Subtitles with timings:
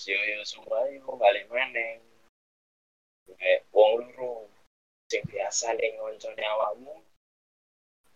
[0.00, 2.00] wis yo yo semua yo balik maneng
[3.36, 4.48] kayak wong loro
[5.12, 7.04] sing biasa ning ngoncone awakmu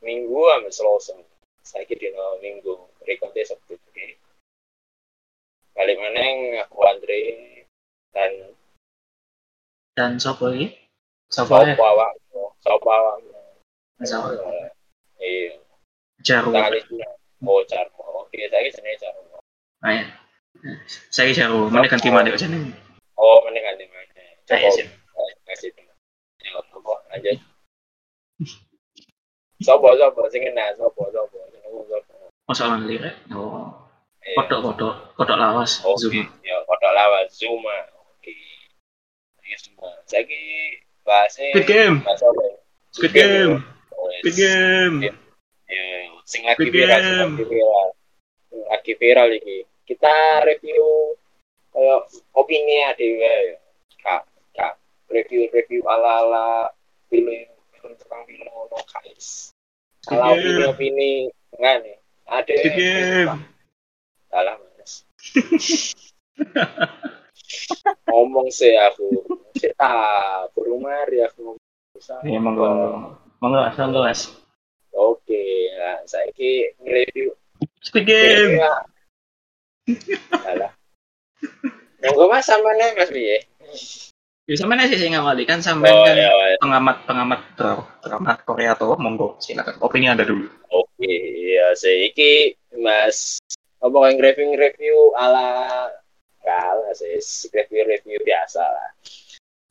[0.00, 1.12] minggu ambil selasa
[1.60, 4.16] saiki dino minggu rekote sabtu oke
[5.76, 7.20] balik maneng aku Andre
[8.16, 8.32] dan
[9.92, 10.88] Dan sopo iki?
[11.28, 11.76] Sopo ya?
[11.76, 13.36] awakmu sopo awakmu
[14.08, 14.32] Sopo?
[15.20, 15.60] iya
[16.24, 16.48] Jaru.
[16.48, 16.80] kali
[17.44, 19.36] oh carmo oke saya jenenge carmo
[19.84, 20.23] Ayo.
[21.12, 21.68] Saya jaru.
[21.68, 22.72] Mana ganti mana kok jeneng?
[23.14, 24.86] oh mana ganti mana Ayo sih.
[25.48, 25.70] kasih
[26.44, 27.30] ya apa aja
[29.64, 31.38] sopo sopo sing enak sopo sopo
[32.44, 33.16] Masalah lirik.
[33.32, 33.72] Oh.
[34.20, 34.36] Iya.
[34.44, 35.80] Kodok kodok kodok lawas.
[35.80, 36.28] Oke, Zoom.
[36.44, 37.88] ya kodok lawan Zuma.
[38.12, 38.36] Oke.
[39.40, 39.88] Ini semua.
[40.04, 40.76] Saiki
[41.08, 41.96] bahasnya Squid Game.
[42.92, 43.54] Squid Game.
[44.20, 44.96] Squid Game.
[45.08, 45.88] Ya,
[46.28, 47.88] sing lagi viral, sing lagi viral.
[48.68, 49.58] Lagi viral iki.
[49.84, 51.12] Kita review
[51.76, 52.00] kayak
[52.32, 52.90] opini ya.
[54.00, 54.22] Kak,
[54.56, 54.74] kak.
[55.12, 56.72] Review-review ala-ala
[57.12, 57.28] film
[57.76, 59.52] film tukang film ono guys.
[60.00, 60.40] Squid Kalau Game.
[60.40, 61.12] opini-opini
[61.60, 61.96] enggak nih.
[62.24, 63.36] Ada Game.
[64.32, 64.92] Salah mas.
[68.10, 69.22] ngomong sih aku
[69.54, 69.92] kita
[70.56, 71.54] berumah ya aku
[71.94, 72.66] bisa Iya, monggo.
[73.38, 74.32] Monggo asal luas.
[74.94, 75.44] oke
[75.78, 76.74] nah, saya ki
[78.02, 78.58] Game.
[78.58, 78.93] Ya.
[80.42, 80.72] Salah
[82.00, 83.38] monggo mas sama nih mas Biye
[84.44, 86.28] Ya sampean sih sing ngawali kan sampean oh kan ya
[86.60, 88.92] pengamat pengamat dra- drama Korea tuh.
[89.00, 89.80] Monggo silakan.
[89.80, 90.44] Opini anda dulu.
[90.68, 91.16] Oke
[91.56, 93.40] ya saya ki mas
[93.80, 95.88] apa yang review review ala
[96.44, 97.16] kalah sih
[97.56, 98.92] review review biasa lah.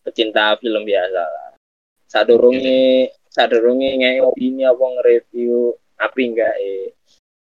[0.02, 1.53] Pecinta film biasa lah.
[2.09, 6.89] Sadurunge sadurunge ngai opini apa nge-review apa enggak eh?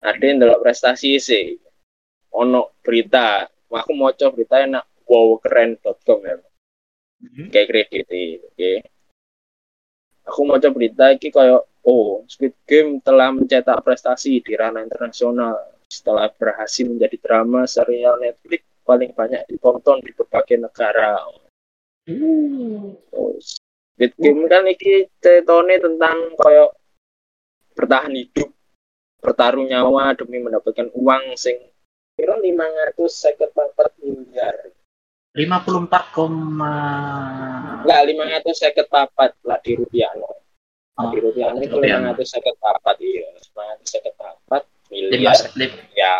[0.00, 1.61] Ada yang prestasi sih
[2.34, 3.47] ono berita.
[3.70, 4.84] Aku mau coba berita enak.
[5.06, 6.36] Wowkeren.com ya.
[7.50, 8.06] Kayak kredit
[8.47, 8.73] oke.
[10.31, 15.58] Aku mau coba berita ini kayak oh Squid Game telah mencetak prestasi di ranah internasional.
[15.91, 21.18] Setelah berhasil menjadi drama serial Netflix paling banyak ditonton di berbagai negara.
[22.11, 26.70] Oh, Squid Game kan iki ceritanya tentang kayak
[27.74, 28.48] bertahan hidup
[29.20, 31.61] bertaruh nyawa demi mendapatkan uang sing
[32.20, 34.55] kira 554 miliar.
[35.33, 36.77] 54, koma
[37.81, 40.29] enggak 554 lah di rupiah no.
[41.01, 42.13] Oh, di rupiah itu rupiah.
[42.13, 43.29] 554 iya.
[43.41, 45.73] 554 lima miliar lip.
[45.97, 46.14] Ya.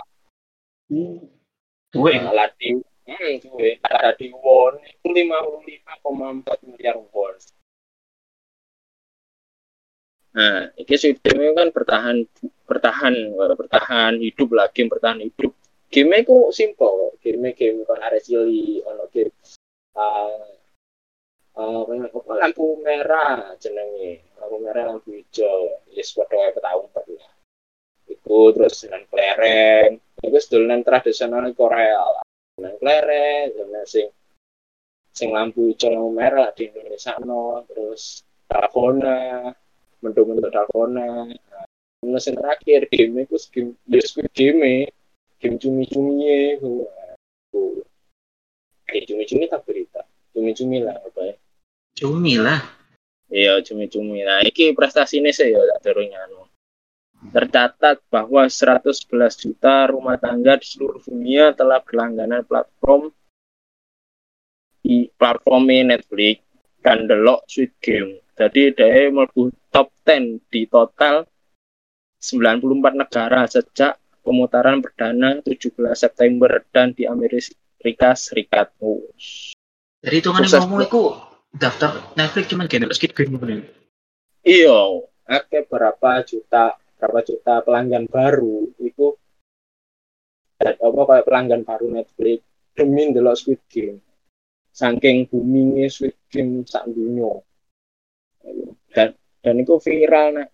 [1.91, 7.35] Gue lah di hmm, gue ada di won itu 55,4 miliar won.
[10.31, 12.23] Nah, ini sistemnya kan bertahan
[12.71, 15.51] bertahan bertahan hidup game bertahan hidup.
[15.91, 19.35] Game itu simple, game game kan ada cili, ono game
[19.99, 20.47] uh,
[21.59, 27.33] uh, apa, lampu merah jenenge, lampu merah lampu hijau, yes padha wae petahun lah.
[28.07, 32.23] Iku terus dengan kelereng, itu dolanan tradisional Korea.
[32.55, 34.07] Dengan kelereng, dengan sing
[35.11, 39.51] sing lampu hijau lampu merah di Indonesia no, terus dalgona,
[40.07, 41.35] mendung-mendung dalgona.
[41.35, 41.67] Nah,
[42.01, 43.37] Terus yang terakhir game itu
[44.33, 44.89] game
[45.41, 46.85] ya Squid game game cumi-cumi itu
[48.85, 49.65] kayak cumi-cumi tak?
[49.65, 50.05] Berita
[50.37, 51.35] cumi-cumi lah apa ya?
[51.97, 52.61] Cumi lah.
[53.31, 56.45] Iya cumi-cumi nah ini prestasi ini saya tak turunnya anu.
[57.21, 59.05] tercatat bahwa 111
[59.37, 63.13] juta rumah tangga di seluruh dunia telah berlangganan platform
[64.81, 66.41] di platformnya Netflix
[66.81, 68.25] dan delok Squid Game.
[68.41, 71.29] Jadi dia mlebu top 10 di total
[72.25, 78.73] 94 negara sejak pemutaran perdana 17 September dan di Amerika Serikat.
[78.81, 79.01] Oh.
[80.01, 81.03] jadi hitungannya Sukses, ngomong itu
[81.53, 83.67] daftar Netflix cuman gini Squid Game bener
[84.41, 89.17] Iya, akeh berapa juta berapa juta pelanggan baru itu
[90.61, 92.45] dan apa kayak pelanggan baru Netflix
[92.77, 94.01] demi ndelok Squid Game.
[94.71, 97.41] Saking boomingnya Squid Game sak dunia.
[98.93, 100.49] Dan dan itu viral nek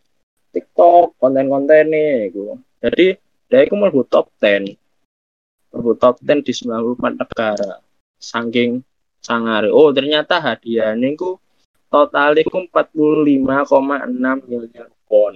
[0.55, 2.55] TikTok konten-konten nih itu.
[2.83, 4.75] Jadi dia itu mlebu top 10.
[5.73, 7.73] Mlebu top 10 di 94 negara.
[8.19, 8.83] Saking
[9.23, 9.71] sangare.
[9.71, 11.39] Oh, ternyata hadiahnya itu
[11.87, 15.35] total itu 45,6 miliar won.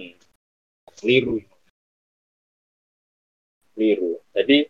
[0.99, 1.39] Keliru.
[3.73, 4.19] Keliru.
[4.35, 4.67] Jadi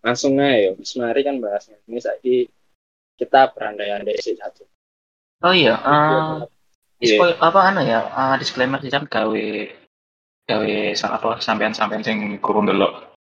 [0.00, 1.76] langsung aja, Mas Mari kan bahasnya.
[1.88, 2.36] Ini saiki
[3.16, 4.64] kita berandai-andai sih satu.
[5.44, 6.44] oh iya eh,
[7.00, 7.16] Iya.
[7.16, 9.44] spoil apa anu ya eh, disclaimer sih kan gawe
[10.50, 10.74] gawe
[11.14, 13.14] apa sampean sampean sing kurang delok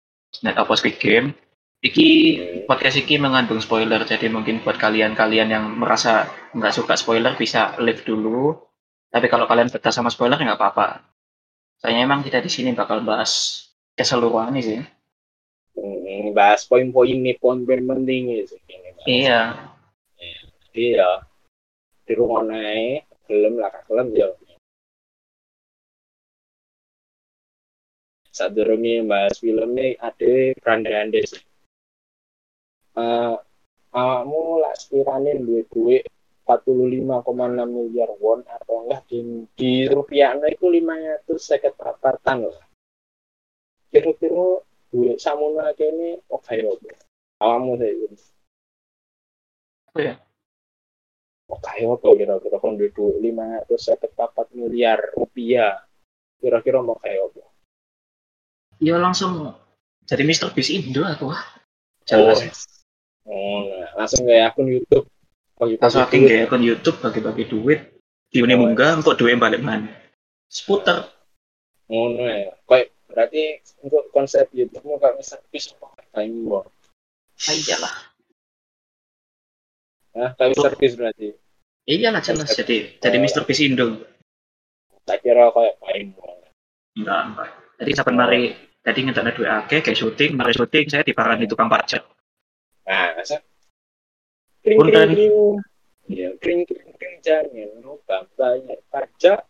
[0.43, 1.35] net apa Squid Game
[1.77, 2.09] Iki
[2.65, 6.25] podcast iki mengandung spoiler, jadi mungkin buat kalian-kalian yang merasa
[6.57, 8.57] nggak suka spoiler bisa live dulu.
[9.13, 11.05] Tapi kalau kalian betah sama spoiler nggak apa-apa.
[11.77, 13.61] Soalnya emang kita di sini bakal bahas
[13.93, 14.81] keseluruhan sih.
[15.77, 18.57] Hmm, bahas poin-poin nih, poin-poin penting sih.
[18.73, 18.89] ini.
[19.05, 19.41] Iya.
[20.73, 21.09] Iya.
[22.09, 24.27] Di rumah naik, gelem lah, gelem ya.
[28.37, 31.41] Saat durungnya bahas filmnya ada beranda-anda sih.
[32.93, 33.35] Eh,
[33.97, 36.05] awakmu lah sekiranya duit duit
[36.45, 39.19] 45,6 miliar won atau enggak di,
[39.57, 42.65] di rupiah itu 500 seket papatan lah.
[43.89, 44.61] Kira-kira
[44.93, 46.91] duit samono ini oke oke.
[47.41, 48.21] Awakmu sih.
[49.89, 50.13] Apa ya?
[51.47, 55.81] Oke apa kira-kira kon duit duit 500 seket papat miliar rupiah.
[56.37, 57.46] Kira-kira mau kayak apa?
[58.77, 59.57] Ya langsung
[60.07, 60.53] jadi Mr.
[60.53, 61.41] Beast Indo aku wah.
[62.07, 62.39] Jelas.
[63.27, 65.05] Oh, nah, langsung kayak akun YouTube.
[65.57, 66.23] Pagi-pagi Langsung aku duit.
[66.23, 67.79] nge akun YouTube bagi-bagi duit.
[68.31, 68.59] Diune Oh.
[68.63, 69.91] munggah untuk duit balik mana.
[70.47, 71.11] Seputar.
[71.87, 72.51] ngono ya.
[72.67, 73.43] Kayak berarti
[73.79, 76.67] untuk konsep YouTube-mu kayak misal bisa pakai time bomb.
[77.47, 77.95] Ah, iyalah.
[80.17, 81.27] Nah, kayak service berarti.
[81.87, 83.47] Iyalah jelas jadi jadi Mr.
[83.47, 84.03] Beast Indo.
[85.07, 86.39] Tak kira kayak time bomb.
[86.99, 87.49] Enggak, enggak.
[87.79, 88.41] Jadi sampai mari
[88.87, 92.07] tadi ngetaknya duit akeh kayak syuting, mari syuting saya diparani tukang pajak.
[92.87, 93.43] Nah, masa
[94.63, 95.11] kring Punten.
[95.11, 95.35] kring kring.
[96.07, 99.43] Ya, kring kring kring jangan lupa bayar pajak.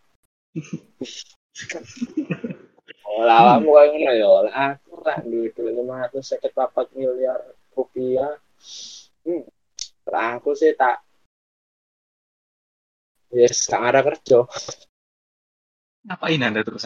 [3.08, 4.28] Oh, lah kamu kayak ngono ya.
[4.46, 7.40] Lah aku lah duit lima ratus seket papat miliar
[7.72, 8.36] rupiah.
[9.24, 9.48] Hmm.
[10.06, 11.02] Lah aku sih tak
[13.32, 14.44] Yes, tak ada kerja.
[16.04, 16.84] Ngapain anda terus?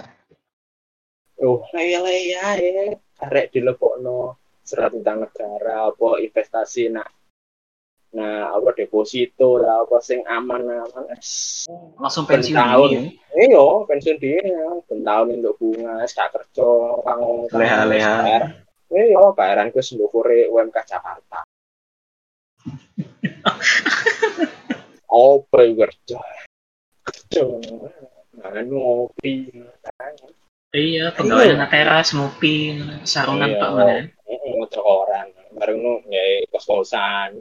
[1.43, 2.94] Oh, leya-leya ya.
[3.27, 7.11] Arek dilebokno surat utang negara, apa investasi nak
[8.12, 11.17] nah apa deposito lah apa sing aman-aman.
[11.99, 12.89] Langsung Ben pensiun tahun.
[12.93, 13.11] dini.
[13.35, 14.69] Iya, pensiun dini ya.
[14.87, 16.69] Tahun untuk bunga, tak kerja,
[17.03, 18.53] kang Leha-leha.
[18.93, 21.41] Iya, bayaran ku sendukure UMK Jakarta.
[25.12, 26.21] Apa yang kerja?
[27.03, 27.43] Kerja.
[28.38, 29.50] Nah, ngopi.
[30.73, 33.61] Iya, pegawai anak teras ngopi, sarungan Iya.
[33.61, 33.97] pak mana?
[34.57, 35.29] Motor orang.
[35.53, 37.37] Baru nu ya kos-kosan.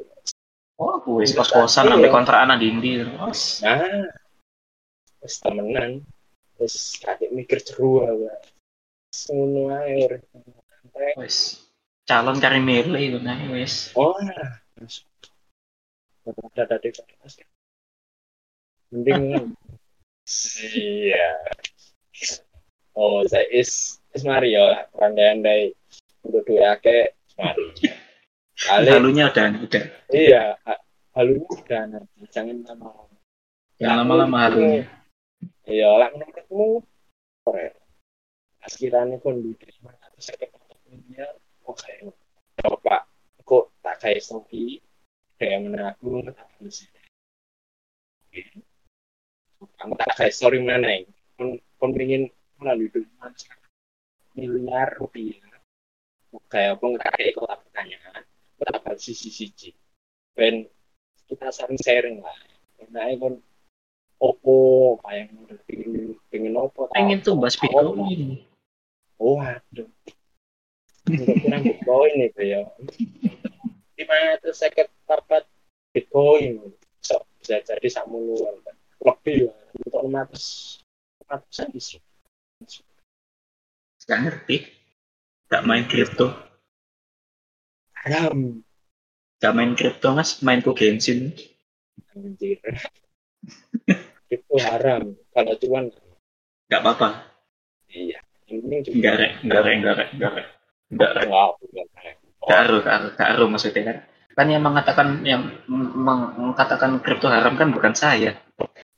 [0.76, 2.16] Oh, wis kos-kosan sampai Iya.
[2.16, 3.64] kontrakan dindi terus.
[3.64, 4.12] Nah,
[5.24, 6.04] wis temenan.
[6.60, 7.64] Wis kakek mikir.
[9.32, 10.28] Ngono ae urip.
[10.28, 11.16] Santai.
[11.16, 11.64] Wis
[12.04, 13.96] calon cari milih itu nah wis.
[13.96, 14.12] Oh.
[16.28, 16.92] Ada ada di
[18.92, 19.56] Mending
[20.76, 21.32] iya.
[22.92, 24.84] Oh, saya is is Mario lah.
[25.00, 25.72] Andai-andai
[26.28, 27.72] untuk dua ake mari.
[28.62, 29.84] Kali Halunya udah udah.
[30.14, 30.84] iya, ha-
[31.18, 32.20] halunya udah nanti.
[32.30, 33.10] Jangan lama.
[33.82, 34.84] Yang lama-lama halunya.
[35.66, 36.86] Iya, lah menurutmu
[37.48, 37.74] keren.
[38.70, 40.54] Sekiranya kondisi atau sakit
[40.86, 41.34] miliar,
[41.66, 42.14] oke.
[42.62, 43.10] Coba,
[43.42, 44.78] kok tak kayak Sofi,
[45.42, 46.86] kayak mana aku tak bisa.
[49.82, 51.02] Kamu tak kayak story mana?
[51.34, 52.30] Pun pun pengen
[52.62, 53.28] melalui dunia
[54.38, 55.42] miliar rupiah.
[56.32, 56.78] Nggak
[57.12, 58.24] kayak ikut pertanyaan.
[58.24, 59.74] Aku tak bakal sisi-sisi.
[60.38, 60.70] Ben
[61.28, 62.38] kita saling sharing lah.
[62.94, 63.42] Nah, pun
[64.22, 66.88] opo kayak udah pengen pengen opo.
[66.94, 68.46] Pengen tuh bahas Bitcoin.
[69.22, 69.86] oh aduh
[71.06, 72.62] untuk kurang bitcoin itu ya
[73.94, 75.46] gimana tuh seket papat
[75.94, 76.74] bitcoin
[77.06, 78.38] so, bisa jadi sakmulu
[79.02, 80.46] lebih lah untuk lima ratus
[81.22, 81.98] lima ratusan bisa
[84.08, 84.58] Gak ngerti.
[85.52, 86.32] Gak main kripto.
[88.02, 88.64] haram
[89.38, 91.34] Gak main kripto mas, main ku Genshin.
[92.12, 92.58] anjir
[94.32, 95.86] itu haram kalau cuan
[96.72, 97.30] Gak apa-apa.
[97.92, 100.48] iya yang penting rek, enggak rek, enggak rek, enggak rek.
[100.92, 101.26] Enggak rek.
[101.28, 102.16] enggak rek.
[102.42, 103.98] Gak aru, gak aru, gak aru maksudnya kan.
[104.32, 108.40] Kan yang mengatakan yang meng- mengatakan kripto haram kan bukan saya.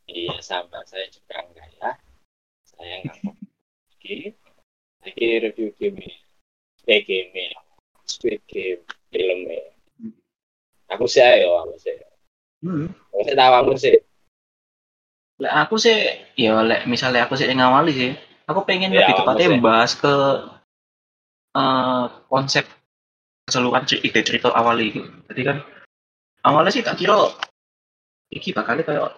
[0.07, 1.91] Iya sama saya juga enggak ya.
[2.65, 3.17] Saya enggak.
[3.93, 4.15] Oke.
[5.03, 6.11] Lagi review game ini.
[6.87, 7.55] Eh game ini.
[8.03, 8.83] Squid Game
[9.13, 9.61] filmnya.
[10.91, 11.95] Aku sih ayo aku sih.
[12.65, 12.89] Hmm.
[13.13, 13.95] Aku sih tahu aku sih.
[15.41, 15.97] Lek aku sih,
[16.37, 18.11] ya lek misalnya aku sih yang ngawali sih,
[18.45, 20.13] aku pengen Ya, lebih tepatnya bahas ke
[21.57, 22.65] eh, konsep
[23.49, 25.01] keseluruhan ide cerita awal itu.
[25.29, 25.57] Jadi kan
[26.45, 27.33] awalnya sih tak kira
[28.29, 29.13] iki bakal kayak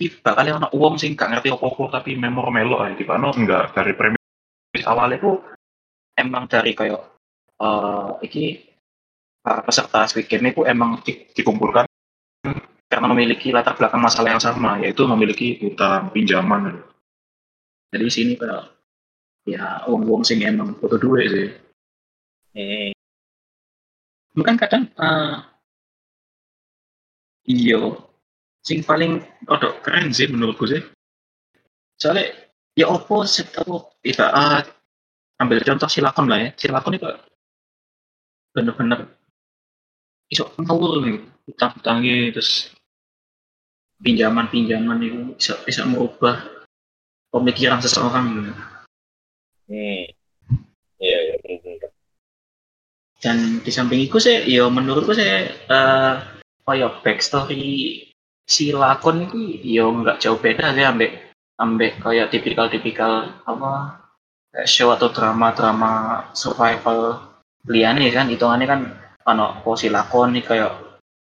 [0.00, 3.74] iki bakal ana uang sing gak ngerti apa-apa tapi memor melo ae di mana enggak
[3.74, 3.92] dari
[4.88, 5.36] awalnya tuh
[6.16, 7.02] emang dari kayak
[7.60, 8.44] eh iki
[9.44, 11.84] para peserta Squid Game itu emang di- dikumpulkan
[12.88, 16.80] karena memiliki latar belakang masalah yang sama yaitu memiliki hutang pinjaman
[17.92, 18.64] jadi di sini kayak
[19.48, 21.48] ya uang-uang sing emang butuh duit sih
[22.56, 22.90] Hmm.
[24.34, 25.36] Bukan kadang eh
[27.46, 28.08] iyo
[28.66, 30.82] sing paling rodok keren sih menurutku sih.
[32.00, 32.34] Soalnya
[32.74, 34.62] ya opo setahu tidak ah,
[35.38, 36.48] ambil contoh silakon lah ya.
[36.58, 37.06] Silakon itu
[38.52, 39.06] bener-bener
[40.28, 42.74] iso ngawur nih utang-utangi terus
[44.02, 46.42] pinjaman-pinjaman itu bisa bisa merubah
[47.32, 48.52] pemikiran seseorang gitu.
[49.68, 50.04] Hmm.
[50.98, 51.88] Iya, iya,
[53.18, 56.14] dan di samping itu sih ya menurutku sih eh
[56.62, 58.06] kayak backstory
[58.46, 63.98] si lakon itu ya nggak jauh beda sih ambek ambek kayak tipikal-tipikal apa
[64.58, 67.22] kayak show atau drama-drama survival
[67.70, 68.80] liane kan hitungannya kan
[69.22, 70.74] ano oh, si lakon nih kayak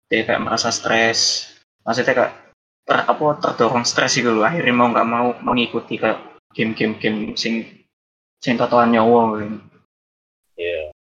[0.06, 1.50] dia kayak merasa stres
[1.82, 2.32] maksudnya kayak
[2.86, 7.66] ter, apa terdorong stres gitu loh akhirnya mau nggak mau mengikuti kayak game-game game sing
[8.38, 9.58] sing totoan nyawa gitu
[10.56, 10.94] Iya.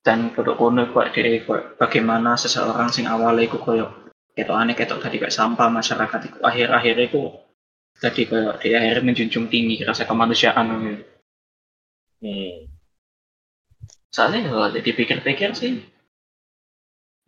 [0.00, 5.02] dan kodok kono kok dia kok bagaimana seseorang sing awalnya iku koyo ketok aneh ketok
[5.02, 7.34] tadi kayak sampah masyarakat itu akhir-akhir itu
[7.98, 11.13] tadi kayak dia akhirnya menjunjung tinggi rasa kemanusiaan gitu.
[12.24, 12.56] Hmm.
[14.08, 15.84] soalnya kalau jadi pikir-pikir sih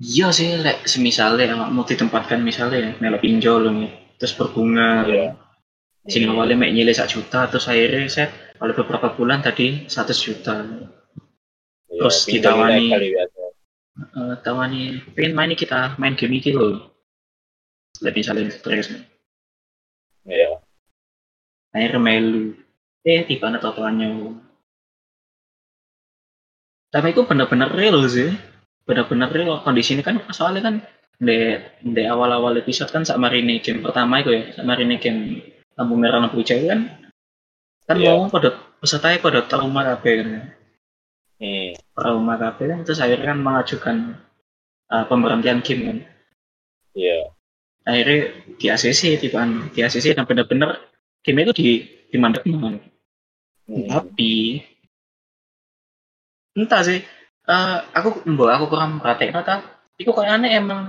[0.00, 5.36] iya sih lek semisalnya mau ditempatkan misalnya melo pinjol nih terus berbunga Iya.
[6.08, 10.56] sing awalnya mek sak juta terus akhirnya set oleh beberapa bulan tadi 100 juta
[11.86, 12.88] Iya, Terus ditawani.
[12.92, 13.42] biasa.
[13.96, 14.80] Eh tawani
[15.16, 16.92] pengen main kita main game ini loh
[18.04, 18.92] lebih saling stres
[20.28, 20.60] Iya.
[21.72, 22.52] akhirnya melu
[23.04, 24.08] eh tiba ada totoannya
[26.96, 28.32] tapi itu benar-benar real sih
[28.88, 30.74] benar-benar real kondisi ini kan soalnya kan
[31.20, 35.44] di, di awal-awal episode kan sama ini game pertama itu ya sama ini game
[35.76, 36.80] lampu merah lampu hijau kan
[37.84, 38.16] kan Iya.
[38.16, 40.28] mau pada pesertanya pada trauma kabeh kan
[41.36, 41.76] Hmm.
[41.92, 43.96] trauma kabeh kan terus akhirnya kan mengajukan
[44.88, 45.98] uh, pemberhentian game kan
[46.96, 47.28] Iya.
[47.84, 48.20] akhirnya
[48.56, 49.44] di ACC tiba
[49.76, 50.80] di ACC dan benar-benar
[51.20, 51.68] game itu di
[52.08, 52.80] dimandek Hmm.
[53.90, 54.62] tapi
[56.56, 56.98] entah sih
[57.46, 59.62] eh, aku mbak aku kurang perhatiin apa
[60.00, 60.80] itu kayaknya emang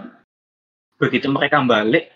[0.98, 2.10] begitu mereka balik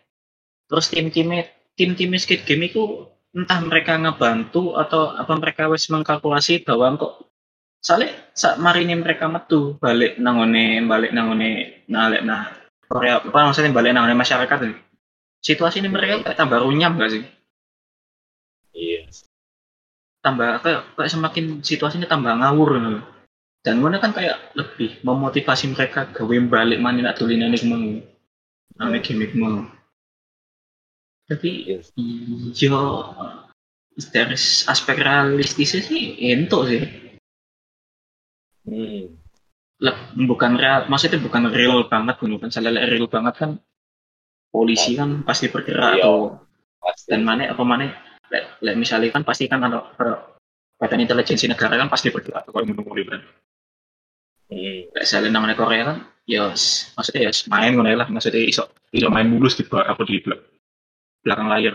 [0.66, 1.46] terus tim timnya
[1.78, 7.32] tim tim skate game itu entah mereka ngebantu atau apa mereka wes mengkalkulasi bahwa kok
[7.80, 12.52] soalnya saat mari ini mereka metu balik nangone balik nangone nalek nah
[12.92, 14.76] Korea apa maksudnya balik nangone masyarakat tuh.
[15.42, 17.24] situasi ini mereka kayak tambah runyam gak sih
[18.72, 19.04] Iya.
[20.24, 23.00] tambah kayak, kayak semakin situasinya tambah ngawur gitu.
[23.62, 27.86] Dan mana kan kayak lebih memotivasi mereka gawe balik mana nak tulinan ini mau
[28.82, 29.66] ane gimmick mau
[31.30, 31.94] tapi Yes.
[31.96, 32.82] iya
[34.12, 36.82] dari aspek realistisnya sih ento sih
[38.62, 39.18] Hmm.
[39.82, 43.52] Lep- bukan real maksudnya bukan real banget bukan salah real banget kan
[44.54, 46.06] polisi kan pasti bergerak Iya.
[46.06, 46.46] atau
[46.78, 47.10] Pasti.
[47.10, 47.90] dan mana apa mana
[48.78, 50.38] misalnya kan pasti kan ada ada
[50.78, 53.22] badan intelijensi negara kan pasti bergerak kalau ngomong kan
[54.52, 54.84] Hmm.
[54.92, 58.68] lek saya nang Korea kan ya s- maksudnya ya s- main ngono lah maksudnya iso
[58.92, 60.44] iso main mulus di ba- apa di belak-
[61.24, 61.74] belakang layar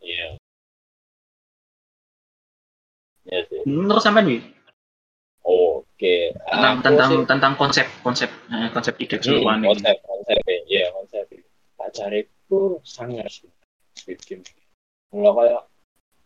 [0.00, 0.34] Iya.
[3.22, 3.60] Iya sih.
[3.70, 4.38] menurut sampean wi
[5.46, 6.34] Oke.
[6.34, 10.38] tentang Aku tentang sih- tentang konsep konsep eh, konsep ide Hmm, keseluruhan ini konsep konsep
[10.66, 11.24] ya konsep
[11.78, 13.50] pacarku sangat sih
[13.94, 14.42] Squid Game
[15.12, 15.62] kalau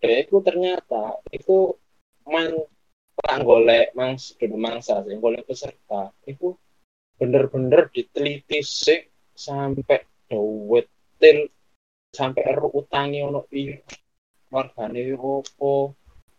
[0.01, 1.75] kayak itu ternyata itu
[2.25, 2.53] man
[3.15, 6.11] tak golek mangs dulu mangsa sih golek peserta.
[6.27, 6.59] Itu
[7.19, 9.01] bener-bener diteliti sih
[9.35, 11.39] sampai detail
[12.15, 13.83] sampai eru utangi ono piro
[14.53, 15.95] wargane opo.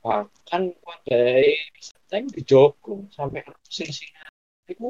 [0.06, 4.12] Bahkan wadai peserta yang dijogo sampai eru sing sing
[4.66, 4.90] itu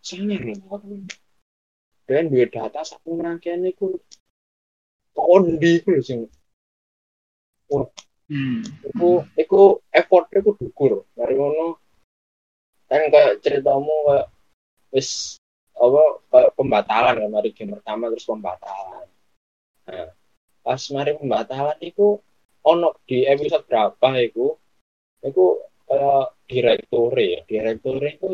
[0.00, 0.80] sangat loh
[2.08, 4.00] dan dua data satu rangkaian itu
[5.14, 6.26] kondi sing
[8.30, 8.62] hmm.
[8.94, 9.60] iku iku
[9.90, 11.76] effort iku dukur dari ngono
[12.86, 14.26] kan kayak ceritamu kayak
[14.94, 15.38] wis
[15.78, 19.06] apa kayak pembatalan kan mari game pertama terus pembatalan.
[19.90, 20.08] Nah
[20.60, 22.18] pas mari pembatalan iku
[22.66, 24.54] ono di episode berapa iku?
[25.24, 25.44] Iku
[25.88, 27.40] kayak direktur ya.
[27.48, 28.30] Direktur itu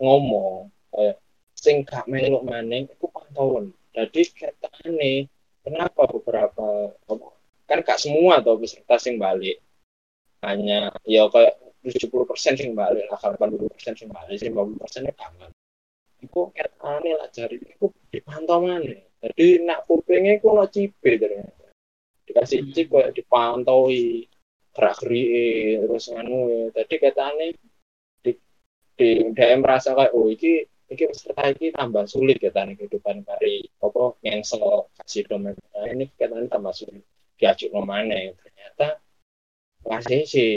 [0.00, 1.16] ngomong kayak
[1.56, 3.72] sing gak melok maning iku pantauan.
[3.92, 5.28] Jadi katanya
[5.64, 7.28] kenapa beberapa apa
[7.70, 9.62] kan gak semua atau peserta sing balik.
[10.42, 11.54] Hanya ya kayak
[11.86, 15.52] 70% sing balik lah kalau 80% sing balik sing 50% ya kangen
[16.20, 21.72] iku ketane lah jari iku dipantau mana jadi nak kupingnya iku no cipe ternyata
[22.28, 24.28] dikasih chip kayak dipantaui
[24.76, 27.46] gerak gerik terus anu tadi ketane
[28.20, 28.32] di
[28.94, 30.62] di dia merasa kayak oh iki
[30.92, 35.54] iki peserta iki tambah sulit ketane kehidupan kari apa ngengsel kasih domen.
[35.74, 37.02] Nah, ini ketane tambah sulit
[37.40, 39.00] diajuk no mana ternyata
[39.88, 40.56] kasih sih.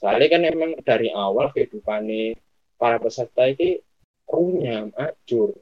[0.00, 2.08] Soalnya kan emang dari awal kehidupan
[2.80, 3.82] para peserta ini
[4.24, 5.52] runyam ajur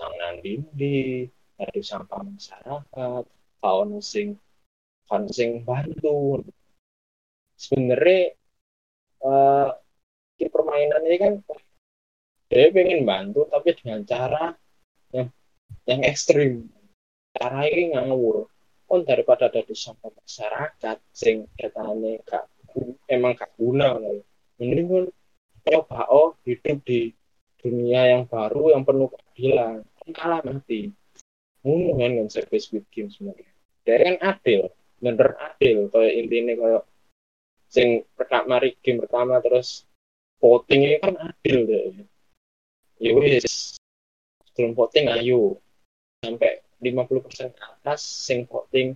[0.00, 1.28] tangan dindi
[1.60, 3.24] dari sampah masyarakat
[3.60, 4.40] kawan sing
[5.04, 6.40] kawan sing bantu
[7.60, 8.32] sebenarnya
[10.40, 11.32] di permainan ini kan
[12.48, 14.56] dia pengen bantu tapi dengan cara
[15.12, 15.28] yang
[15.84, 16.72] yang ekstrim
[17.34, 18.50] cara ini ngawur.
[18.90, 22.44] Kon daripada ada di sampah masyarakat sing katanya gak
[23.06, 23.98] emang gak guna
[24.58, 25.04] mending kan
[25.66, 27.14] coba oh hidup di
[27.62, 29.86] dunia yang baru yang penuh keadilan.
[30.10, 30.90] Kalah mati.
[31.62, 33.52] Ngono kan konsep Squid Game sebenarnya.
[33.86, 34.60] Dia kan adil
[35.00, 35.88] bener adil.
[35.92, 36.82] Kayak intinya kayak
[37.70, 39.86] sing pertama mari game pertama terus
[40.42, 42.04] voting ini kan adil deh.
[42.98, 43.76] Ya wis
[44.50, 45.60] sebelum voting ayo.
[46.20, 48.88] Sampai 50% ke atas sing voting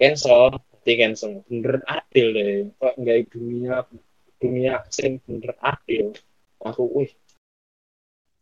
[0.00, 0.42] cancel
[0.84, 1.32] di cancel.
[1.48, 2.52] Bener adil deh.
[2.78, 3.74] Kok nggak dunia
[4.40, 6.06] dunia sing bener adil?
[6.68, 7.10] Aku wih.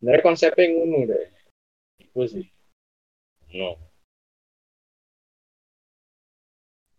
[0.01, 1.25] Bener konsepnya ngono deh.
[2.03, 2.45] Itu sih.
[3.53, 3.77] No.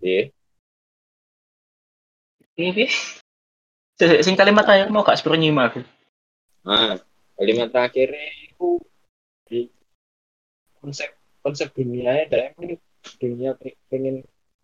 [0.01, 0.33] Iya.
[2.57, 2.87] Iya,
[3.99, 5.81] Sing- Sing kalimat terakhir mau gak sepuluh nyima aku.
[6.67, 6.97] Nah,
[7.39, 8.09] kalimat terakhir
[8.49, 8.69] itu
[9.49, 9.61] di
[10.81, 11.11] konsep
[11.43, 12.79] konsep dunia ada emang
[13.19, 14.23] dunia pe- pengen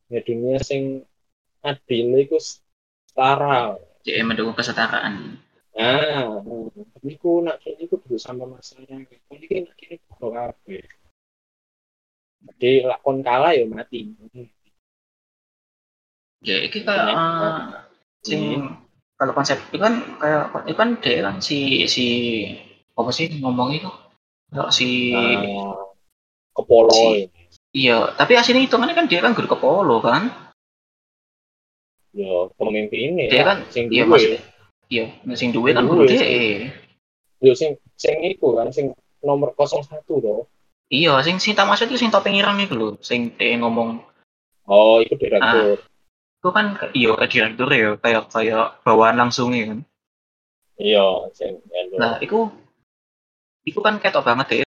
[0.09, 1.03] ya dunia sing
[1.63, 3.77] adil itu setara.
[4.07, 5.37] Jadi mendukung kesetaraan.
[5.79, 6.43] Nah,
[6.95, 8.99] tapi ku nak kini ku dulu sama masanya.
[9.31, 10.83] Ini kan nak kini kudu kabeh.
[12.59, 14.15] Jadi lakon kalah ya mati.
[16.43, 17.19] Ya, ini kayak
[18.23, 18.63] sing
[19.19, 22.07] kalau konsep itu kan kayak itu kan dia kan si si
[22.95, 23.91] apa sih ngomong itu
[24.55, 25.88] kalau si Nah,
[26.59, 27.25] kepolo Si- ini.
[27.73, 30.29] iya tapi aslinya hitungannya kan dia kan guru kepolo kan
[32.11, 33.45] Ya pemimpin ini Dia ya.
[33.47, 34.41] kan- sing iya maksudnya
[34.89, 35.05] iya
[35.37, 36.25] sing duwe kan guru dia
[37.39, 38.91] Yo sing sing iku kan sing
[39.23, 40.49] nomor 01 toh.
[40.89, 44.03] iya sing sing tak maksud itu sing topeng ireng itu loh sing dia ngomong
[44.69, 45.81] Oh, itu direktur.
[46.39, 49.81] itu kan ke- iya kayak direktur ya kayak kayak bawaan langsung ya kan
[50.79, 51.59] Iya, sing
[51.97, 52.47] nah itu
[53.65, 54.68] itu kan ketok banget ya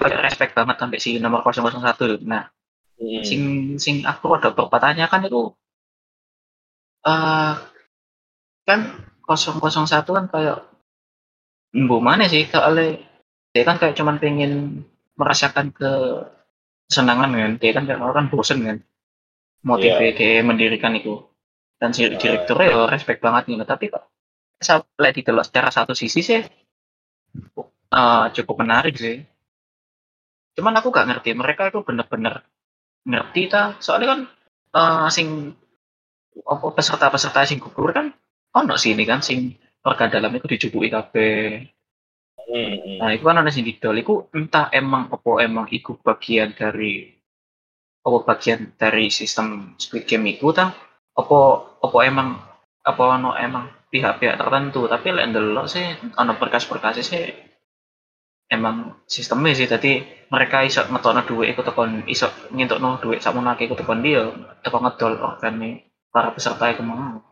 [0.00, 2.48] respect banget sampai si nomor 001 nah
[3.00, 3.24] Hmm.
[3.24, 3.42] sing
[3.80, 5.56] sing aku ada bertanya kan itu
[7.00, 7.52] eh
[8.68, 8.80] kan
[9.24, 10.58] 001 kan kayak
[11.88, 13.00] bu mana sih soalnya
[13.56, 14.84] dia kan kayak cuman pengen
[15.16, 15.90] merasakan ke
[16.92, 18.78] kesenangan kan dia kan kayak orang bosen kan
[19.64, 20.12] motif Iya.
[20.12, 21.24] kayak mendirikan itu
[21.80, 22.12] dan si Ah.
[22.12, 24.04] direkturnya ya respect banget gitu tapi kok
[24.60, 26.42] saya lihat itu secara satu sisi sih
[27.96, 29.24] eh, cukup menarik sih
[30.56, 32.44] cuman aku gak ngerti mereka itu bener-bener
[33.06, 34.20] ngerti ta soalnya kan
[34.76, 35.54] eh, sing
[36.46, 38.12] apa peserta-peserta sing gugur kan
[38.54, 41.66] ono sini kan sing warga dalam itu dicubuki kabeh
[42.50, 42.98] Hmm.
[42.98, 43.94] Nah, itu kan ada sing didol.
[44.02, 47.06] Iku entah emang apa emang iku bagian dari
[48.02, 50.74] apa bagian dari sistem Squid Game itu ta?
[51.14, 51.38] Apa
[51.78, 52.42] apa emang
[52.82, 55.84] apa ono emang pihak-pihak tertentu tapi lek ndelok sih
[56.16, 57.49] ono berkas-berkas sih
[58.50, 63.70] emang sistemnya sih tadi mereka iso ngetokno duit ikut tekon iso ngintokno duit sakmono akeh
[63.70, 64.26] ikut tekon dia
[64.66, 67.22] tekon ngedol organ para peserta itu mau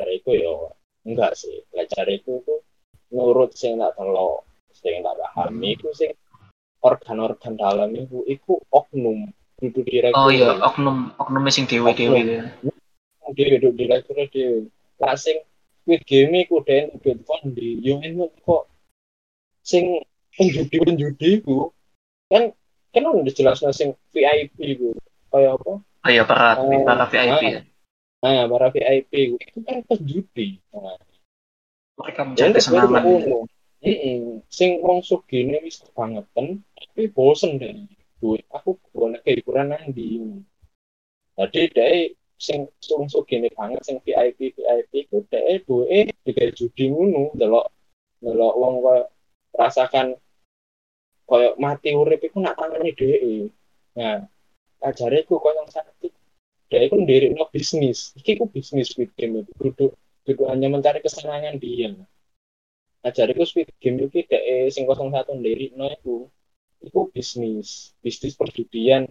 [0.00, 0.56] Cara itu ya
[1.04, 1.60] enggak sih.
[1.68, 2.64] Belajar itu tuh
[3.12, 6.16] nurut sing tak telok, sing tak pahami itu sing
[6.80, 9.28] organ-organ dalam itu itu oknum
[9.60, 10.16] duduk direktur.
[10.16, 12.72] oh iya oknum oknum sing dewe-dewe gitu.
[13.36, 14.64] dia duduk direktur dia.
[14.96, 15.44] Lah sing
[15.80, 18.68] Squid Game iku den duit kondi, yo enak kok
[19.64, 20.04] sing
[20.36, 21.72] penjudi-penjudi iku
[22.28, 22.52] kan
[22.92, 24.92] kan udah dijelaskan sing VIP iku
[25.32, 25.72] kayak apa?
[25.80, 27.60] oh iya para Oh, para VIP ya.
[28.20, 30.60] Nah, para VIP itu kan penjudi.
[30.76, 31.00] Nah,
[31.96, 33.48] mereka mencari kesenangan ngono.
[33.80, 37.72] Heeh, sing wong sugih wis kebangetan, tapi bosen deh.
[38.20, 40.20] Duit aku golek hiburan nang ndi.
[41.40, 47.36] Jadi deh sing wong sugih banget sing VIP VIP ku deh duwe digawe judi ngono,
[47.36, 47.66] delok
[48.24, 49.04] delok wong koyo
[49.60, 50.06] rasakan
[51.28, 53.52] koyo mati urip iku nak tangane dhewe.
[53.98, 54.24] Nah,
[54.88, 56.08] ajare ku koyo satu
[56.70, 61.02] dia itu ndiri no bisnis iki ku bisnis Squid Game itu duduk gitu hanya mencari
[61.02, 61.90] kesenangan dia
[63.10, 66.30] jadi aku Squid Game tidak eh sing satu dari no itu
[66.80, 69.10] itu bisnis bisnis perjudian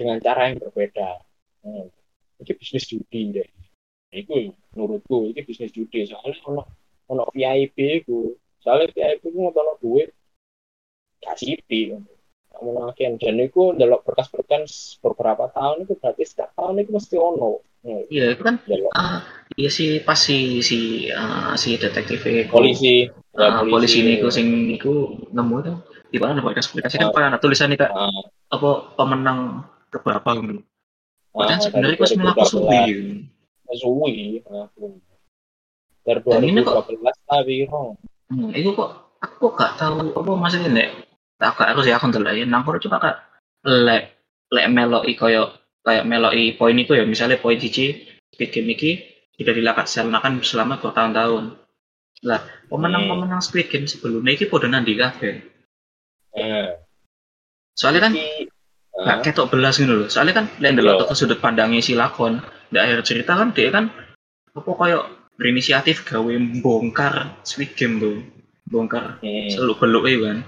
[0.00, 1.20] dengan cara yang berbeda
[1.68, 1.97] hmm.
[2.38, 3.48] Ini bisnis judi deh
[4.12, 6.08] itu menurutku ini bisnis judi.
[6.08, 6.62] Soalnya ono
[7.08, 10.08] ono VIP itu soalnya VIP itu ngotono duit.
[11.18, 11.90] Kasih di
[12.54, 17.62] kamu naken dan itu dalam berkas-berkas beberapa tahun itu berarti setiap tahun itu mesti ono.
[18.10, 19.22] Iya itu kan uh,
[19.54, 23.06] iya sih pas si si uh, si detektif polisi.
[23.38, 24.92] Uh, ya, polisi, polisi ini ku sing itu
[25.30, 25.74] nemu itu.
[26.08, 27.90] Di mana berkas berkas kan pada tulisan nih kak.
[27.94, 30.64] Uh, apa pemenang keberapa gitu
[31.38, 32.82] Padahal sebenarnya itu melaku suwi
[33.78, 34.42] suwi
[36.02, 36.64] dari 2012
[37.28, 40.88] tapi hmm, itu kok aku gak tahu apa maksudnya nek
[41.36, 42.44] tak gak harus ya aku ndelok ya.
[42.48, 43.16] Nang coba kak
[43.62, 44.18] lek
[44.50, 45.54] lek meloi koyo
[45.86, 47.06] kayak meloi poin itu ya.
[47.06, 48.90] Misalnya poin cici speed game ini
[49.38, 51.68] tidak dilaksanakan selama bertahun-tahun
[52.26, 55.38] lah pemenang-pemenang Squid Game sebelumnya ini podo nanti kafe
[56.34, 56.68] hmm.
[57.78, 58.57] soalnya kan nggak
[58.98, 59.22] uh.
[59.22, 63.06] ketok belas gitu loh soalnya kan lain dulu ke sudut pandangnya si lakon di akhir
[63.06, 63.88] cerita kan dia kan
[64.52, 65.04] apa kayak
[65.38, 68.18] berinisiatif gawe bongkar Squid Game tuh
[68.66, 69.54] bongkar hmm.
[69.54, 70.38] selalu beluk ya kan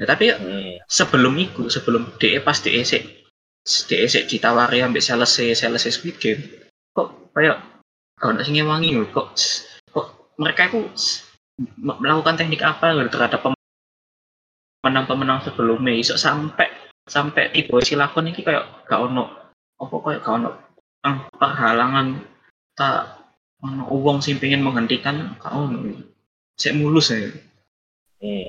[0.00, 0.88] ya, tapi hmm.
[0.88, 3.04] sebelum itu sebelum dia pas dia sih
[3.86, 6.40] dia sih ditawari ambil sales sales Squid Game
[6.96, 7.60] kok kayak
[8.16, 9.36] kalau nggak sih ngewangi kok
[9.92, 10.06] kok
[10.40, 10.88] mereka itu
[11.76, 13.40] melakukan teknik apa gitu terhadap
[14.80, 16.79] pemenang-pemenang sebelumnya iso sampai
[17.10, 19.26] sampai tipe silakon ini kayak gak ono
[19.82, 20.50] apa kayak gak ono
[21.34, 22.06] perhalangan
[22.78, 23.18] tak
[23.58, 26.06] ono uang sih pengen menghentikan gak ono
[26.54, 27.26] saya mulus ya
[28.22, 28.48] hmm.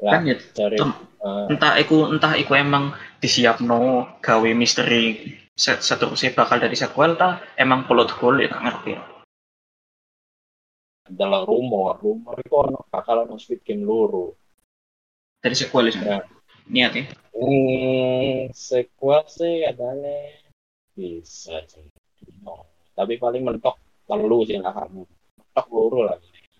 [0.00, 6.78] kan ya dari, uh, entah iku entah iku emang disiapno gawe misteri seterusnya bakal dari
[6.78, 8.96] sequel ta emang plot hole ya ngerti
[11.10, 14.38] adalah rumor rumor itu ono bakal ono Squid Game loro
[15.42, 15.98] dari sequel ya.
[15.98, 16.37] niat
[16.72, 16.88] ya?
[17.32, 20.36] Hmm, sequel sih adanya
[20.92, 21.86] bisa sih.
[22.98, 23.78] Tapi paling mentok
[24.08, 26.18] perlu sih lah kamu mentok loro lah.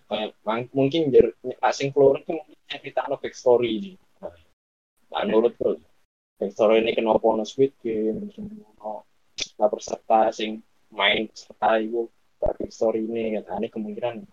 [0.09, 0.33] Kayak
[0.73, 1.29] mungkin jadi
[1.61, 4.33] asing keluar itu mungkin cerita no backstory ini nah,
[5.21, 5.77] menurut bro
[6.41, 8.33] backstory ini kenapa ono Squid Game
[9.59, 12.07] lah peserta sing main peserta itu
[12.39, 14.23] backstory ini ya ini kemungkinan.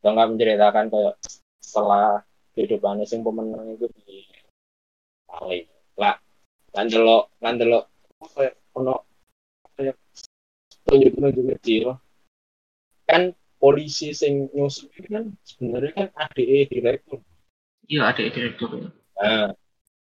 [0.00, 1.14] Itu nggak menceritakan kayak
[1.60, 2.24] setelah
[2.56, 4.24] kehidupannya sing pemenang itu di
[5.30, 5.64] paling
[5.96, 6.16] lah
[6.74, 7.84] kan delok kan delok
[8.34, 9.06] kayak ono
[9.78, 9.96] kayak
[10.86, 11.96] tunjuk tunjuk kecil
[13.06, 17.20] kan polisi sing nyusup itu kan sebenarnya kan ADE direktur.
[17.90, 18.70] Iya ADE direktur
[19.20, 19.52] nah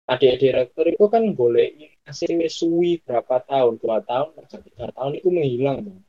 [0.08, 4.36] adik direktur itu kan boleh kasih suwi berapa tahun dua tahun
[4.68, 5.84] tiga tahun itu menghilang.
[5.84, 6.00] Tuh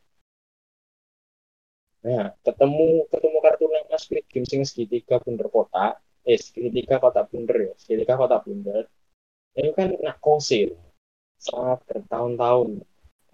[1.98, 7.58] nah ketemu ketemu kartu nama Squid Game sing segitiga bunder kota eh segitiga kota bunder
[7.58, 8.86] ya segitiga kota bunder
[9.54, 10.74] itu kan nak kosil
[11.38, 12.82] saat bertahun-tahun.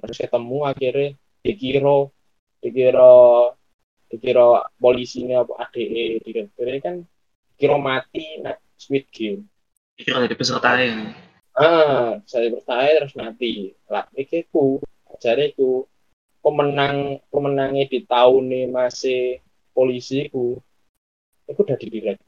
[0.04, 1.08] Terus ketemu akhirnya
[1.40, 1.98] dikira
[2.60, 3.14] dikira
[4.12, 6.96] dikira polisinya apa ADE direkturnya kan
[7.56, 9.48] kira mati nak Squid Game.
[9.96, 11.16] Kira jadi peserta yang
[11.56, 13.52] ah saya bertanya terus mati.
[13.88, 14.82] Lah ikiku
[15.22, 15.88] jadi itu
[16.44, 19.40] pemenang pemenangnya di tahun ini masih
[19.72, 20.60] polisi ku
[21.48, 22.20] itu udah dilihat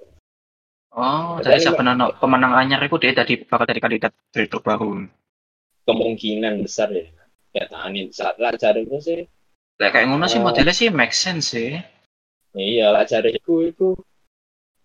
[0.97, 5.05] oh jadi siapa pemenang pemenang anyar itu dia tadi bakal jadi kandidat direktur baru
[5.87, 7.07] kemungkinan besar ya.
[7.55, 8.11] Ya tahanin.
[8.13, 9.21] Saat lah cari itu sih.
[9.81, 10.45] Lah kayak ngono sih ah.
[10.45, 11.79] modelnya sih make sense sih.
[12.53, 13.89] Iya lah cari itu itu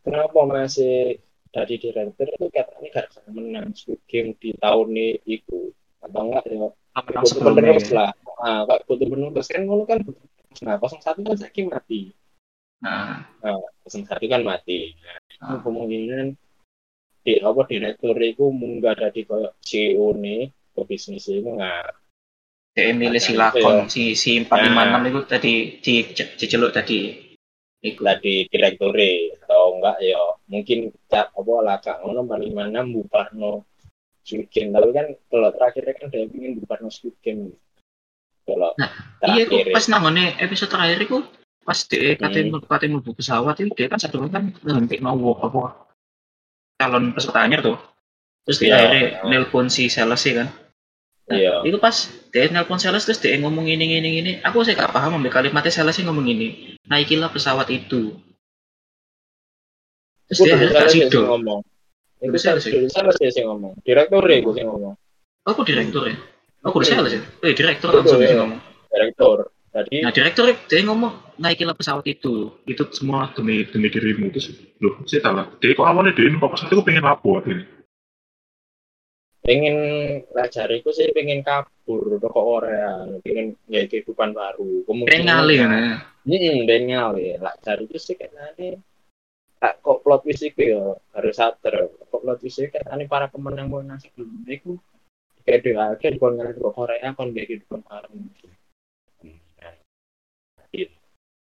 [0.06, 1.20] kenapa masih
[1.52, 5.74] dari direktur itu katanya gara-gara menang Squid Game di tahun ini itu.
[6.00, 6.70] Atau enggak ya?
[6.96, 8.14] Butuh penerus lah.
[8.40, 10.00] Nah kok butuh penerus kan ngono kan
[10.60, 12.12] nah kosong satu kan saya mati.
[12.84, 13.24] Nah.
[13.44, 14.96] Nah kosong satu kan mati.
[15.00, 15.60] nah, nah.
[15.60, 16.38] kemungkinan
[17.22, 19.22] di apa direktur itu munggah dari
[19.62, 21.86] CEO nih ke bisnis itu nggak.
[22.72, 27.30] Dia milih si lakon si si empat lima enam itu tadi di diceluk tadi.
[27.82, 28.06] Iku.
[28.06, 28.94] Tadi direktur
[29.42, 32.86] atau enggak ya mungkin cap apa lah kak ngono paling mana
[33.36, 33.66] no
[34.22, 34.72] Squid Game.
[34.72, 37.54] Tapi kan kalau terakhir kan dia ingin no Squid Game.
[38.48, 38.90] Kalau nah,
[39.36, 41.22] iya kok pas nangone episode terakhir itu
[41.62, 42.66] pas dia katain hmm.
[42.66, 45.88] katain mau pesawat itu dia kan satu kan nanti mau apa
[46.82, 47.78] calon pesertanya tuh
[48.44, 48.78] terus dia yeah.
[48.82, 50.50] akhirnya nelpon si sales kan
[51.32, 51.54] Nah, iya.
[51.64, 51.96] Itu pas
[52.36, 54.32] dia nelpon sales terus dia ngomong ini ini ini.
[54.44, 56.76] Aku sih gak paham ambil kalimatnya sales sih ngomong ini.
[56.92, 58.20] Naikilah pesawat itu.
[60.28, 61.08] Terus dia kasih.
[61.08, 61.64] Ngomong.
[62.20, 62.76] Itu sales sih.
[62.92, 63.80] Sales sih ngomong.
[63.88, 64.94] Direktur ya gue sih ngomong.
[65.48, 66.20] Aku direktur ya.
[66.68, 67.22] Aku udah sales ya.
[67.48, 68.60] Eh direktur langsung sih ngomong.
[68.92, 69.38] Direktur.
[69.72, 74.52] Jadi Nah direktur dia ngomong naikinlah pesawat itu, itu semua demi demi dirimu terus
[74.84, 75.48] loh saya tahu lah.
[75.64, 77.64] Dia kok awalnya dia kok pesawat itu pengen lapor ini.
[79.42, 79.76] pengen
[80.38, 84.86] lajariku sih pengen kabur ke Korea, pengen ya kehidupan baru.
[84.86, 85.98] Pengen ngalih kan ya.
[86.30, 87.42] Hmm, pengen ngalih.
[87.42, 88.78] Lajariku sih kayak nanti
[89.62, 93.70] tak kok plot twist iku ya harus sadar kok plot twist iku kan para pemenang
[93.70, 94.72] mau ngasih dulu iku
[95.46, 98.14] kayak dia aja di kon ke Korea kon kayak kehidupan baru.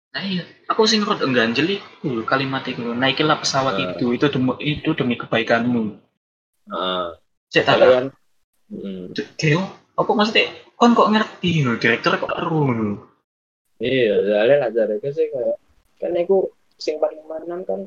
[0.10, 3.86] Nah iya, aku sing rod engganjel iku kalimat itu naikinlah pesawat Eh.
[3.94, 6.02] itu, itu demi itu demi kebaikanmu.
[7.50, 8.06] Saya tak kalian
[8.74, 9.62] hmm, Keo,
[9.94, 10.50] apa maksudnya?
[10.74, 12.90] Kon kok ngerti lho, direktur kok ero lho.
[13.80, 15.58] iya, soalnya lajariku sih kayak
[16.02, 17.86] kan iku sing paling manan kan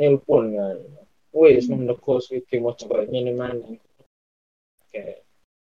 [0.00, 0.76] nelpon kan.
[1.36, 3.76] Wis menego iki mau coba ini mana.
[4.88, 5.04] Oke.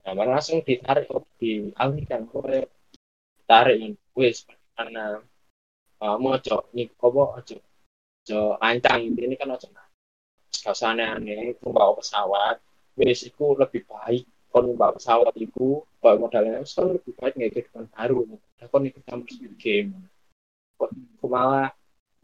[0.04, 2.44] Nah, langsung ditarik kok dialihkan kok
[3.48, 3.96] tarik.
[4.12, 4.44] Wis
[4.76, 5.24] karena
[6.02, 7.56] uh, mau ojo nih kobo ojo
[8.24, 9.66] ojo ancang ini kan ojo
[10.58, 12.58] gak usah aneh-aneh pesawat.
[12.98, 18.26] Wis lebih baik kon bawa pesawat iku bawa modalnya kan lebih baik nggak kehidupan baru.
[18.68, 19.94] Kon ikut campur game.
[20.74, 20.90] Kon
[21.22, 21.70] malah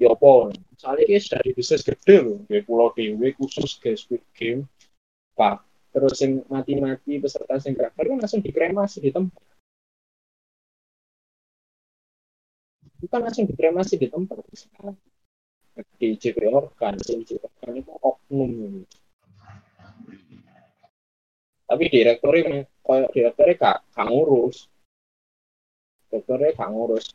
[0.01, 0.51] ya apa?
[0.75, 4.67] Soalnya sudah di bisnis gede loh di pulau dewe khusus ke speed game.
[5.39, 5.63] Pak
[5.95, 9.54] terus yang mati-mati peserta yang gak kan langsung dikremasi di tempat
[13.05, 14.41] bukan langsung dikremasi di tempat
[16.01, 18.53] di JP organ JP organ itu oknum.
[21.65, 24.71] Tapi direkturnya kayak direkturnya gak, gak ngurus.
[26.09, 27.07] Direkturnya gak ngurus.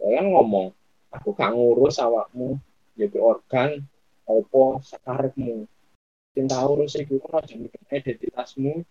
[0.00, 0.74] Ya kan ngomong
[1.14, 2.58] aku gak ngurus awakmu
[2.98, 3.86] JP organ
[4.26, 5.64] opo sakarepmu.
[6.36, 7.56] Cinta urus iku kan aja
[7.88, 8.84] identitasmu.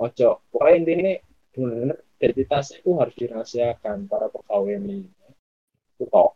[0.00, 1.12] Ojo pokoknya intinya
[1.54, 5.06] bener identitas itu harus dirahasiakan para pegawai ini
[5.94, 6.34] itu kok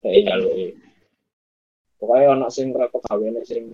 [0.00, 0.54] kayak jalur
[1.98, 3.64] pokoknya anak sing pegawai ini sing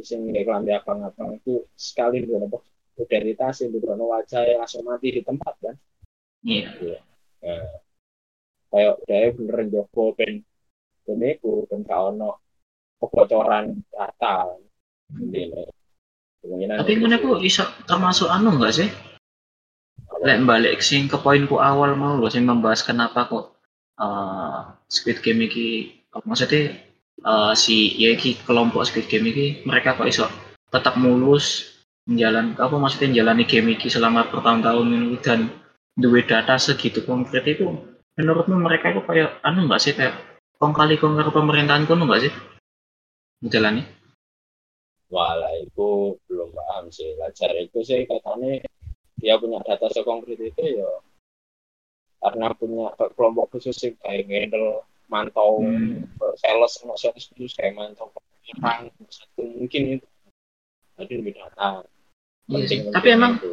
[0.00, 2.58] sing iklan di apa apa itu sekali dua apa?
[2.96, 5.76] Identitas itu karena wajah yang langsung mati di tempat kan?
[6.44, 6.98] Iya.
[7.40, 7.68] nah,
[8.72, 10.42] kayak dia bener jogo ben
[11.04, 12.40] ben iku ben gak ono
[13.00, 14.56] kebocoran data.
[16.42, 17.14] Kemungkinan Tapi sih.
[17.14, 18.88] aku iso termasuk anu enggak sih?
[20.22, 23.61] Lek balik sing ke poinku awal mau lho sing membahas kenapa kok
[24.00, 25.48] eh, Squid Game
[26.12, 26.76] apa maksudnya
[27.24, 30.26] eh, si ya iki kelompok Squid Game iki mereka kok iso
[30.72, 31.72] tetap mulus
[32.08, 35.46] menjalan apa maksudnya menjalani game iki selama bertahun-tahun ini dan
[35.94, 37.68] duwe data segitu konkret itu
[38.18, 40.18] menurutmu mereka itu kayak anu enggak sih kayak
[40.58, 42.32] kong kali kong karo pemerintahan kuno enggak sih
[43.44, 43.84] menjalani
[45.12, 47.12] Walah, itu belum paham sih.
[47.20, 48.64] Lajar itu sih katanya
[49.20, 50.88] dia punya data sekonkret itu ya
[52.32, 56.08] karena punya kelompok khusus sih kayak handle mantau Hmm.
[56.34, 58.08] sales sama sales khusus kayak mantau
[58.56, 60.06] orang satu mungkin itu
[60.96, 61.84] jadi lebih data
[62.42, 62.58] Iya.
[62.58, 63.52] Penting- tapi emang itu.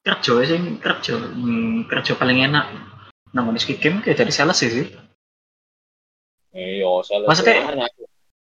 [0.00, 2.66] kerja sih kerja hmm, kerja paling enak
[3.32, 4.86] namun Squid Game kayak jadi sales sih sih
[6.52, 7.90] iya sales Maksudnya- itu banyak.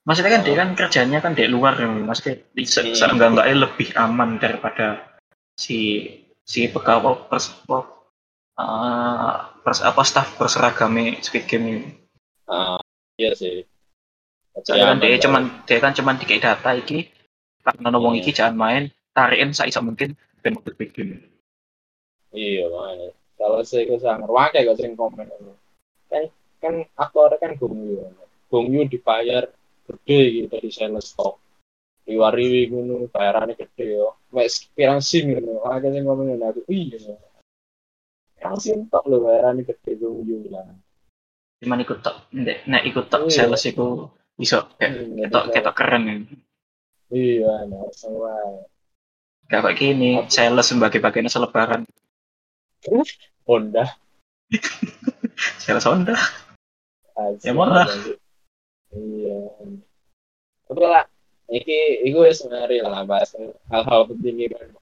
[0.04, 2.36] maksudnya kan dia kan kerjanya kan di luar ya maksudnya
[2.66, 2.92] se Hmm.
[2.94, 5.16] seenggak enggaknya lebih aman daripada
[5.56, 6.10] si
[6.44, 7.56] si pegawai pers,
[8.58, 11.82] uh, pers apa staff berseragam Squid Game ini?
[12.46, 12.80] Ah,
[13.18, 13.66] iya sih.
[14.62, 17.10] Soalnya kan dia cuman dia kan cuman dikei data iki
[17.66, 18.84] karena ngomong iki jangan main
[19.16, 20.14] tarikin saisa mungkin
[20.46, 21.24] ben mau Squid Game.
[22.34, 23.10] Iya makanya.
[23.38, 25.26] Kalau saya ke sana wakai kok sering komen.
[26.10, 26.30] Kan
[26.62, 28.08] kan aktornya kan Gong Yoo
[28.48, 29.50] Gong Yoo dibayar
[29.84, 31.36] gede gitu di sales stock
[32.08, 34.16] diwariwi ngono bayarannya gede yo.
[34.30, 37.00] Wes pirang sim ngono akeh sing ngomong ngono aku iya
[38.60, 39.92] sim tok lho bayarannya gede
[40.24, 40.68] Yoo lah
[41.64, 43.48] cuman ikut tok nek nek ikut tok Iya.
[43.48, 44.12] sales iku
[44.76, 46.16] kayak Hmm, ketok ketok keren ya.
[47.14, 48.34] iya nah semua
[49.48, 51.86] kayak gini, sales sebagai bagian selebaran.
[53.48, 53.86] Honda
[55.62, 56.18] Sales Honda.
[57.46, 57.86] Ya, murah.
[58.92, 59.40] iya
[60.68, 61.06] tapi lah
[61.48, 63.30] iki iku wis mari lah bahas
[63.70, 64.74] hal-hal penting iki kan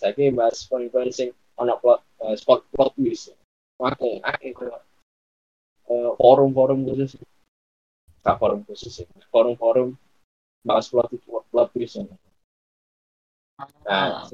[0.00, 3.32] saya bahas poin-poin sing ono plot eh, spot plot twist.
[3.80, 4.68] Akeh kok
[5.90, 7.16] eh, forum-forum khusus.
[8.20, 9.96] Gak forum khusus sih forum-forum
[10.60, 11.08] bahas plot
[11.48, 12.04] plot, twist
[13.88, 14.28] nah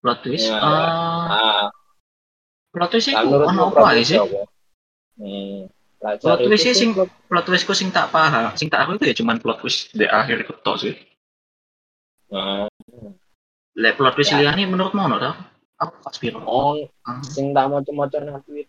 [0.00, 0.48] plot twist.
[0.48, 0.56] Ya.
[0.56, 1.64] Ah, ah.
[2.72, 4.18] Plot twist itu ono apa twist sih?
[5.20, 5.68] hmm.
[6.00, 6.80] Plot itu twist sih sih.
[6.80, 10.08] sing plot- twistku sing tak paham, sing tak aku itu ya cuman plot twist di
[10.08, 10.94] akhir itu tok sih.
[12.32, 12.64] nah,
[13.76, 14.40] Lek plot twist Ya.
[14.40, 15.30] liyane menurutmu ono ta?
[15.78, 16.74] Oh
[17.06, 18.66] Ah, sing tak macam-macam nang tweet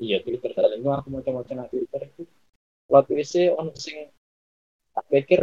[0.00, 2.24] iya Twitter kali aku macam-macam nah Twitter itu.
[2.88, 4.08] Plot twistnya ono sing
[4.96, 5.40] tak pikir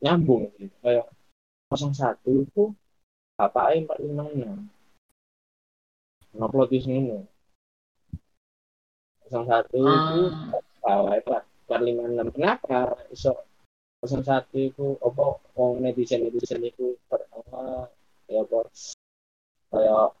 [0.00, 0.72] nyambung gitu.
[0.80, 1.10] Kayak
[1.74, 2.70] 01 itu
[3.34, 4.70] apa lima enam
[6.38, 7.18] ono plot twist ini
[9.28, 10.22] 01 itu
[10.86, 13.34] apa empat lima enam kenapa iso
[14.06, 15.24] 01 itu apa
[15.58, 17.90] wong netizen netizen itu pertama
[18.30, 18.94] ya bos.
[19.72, 20.14] Kayak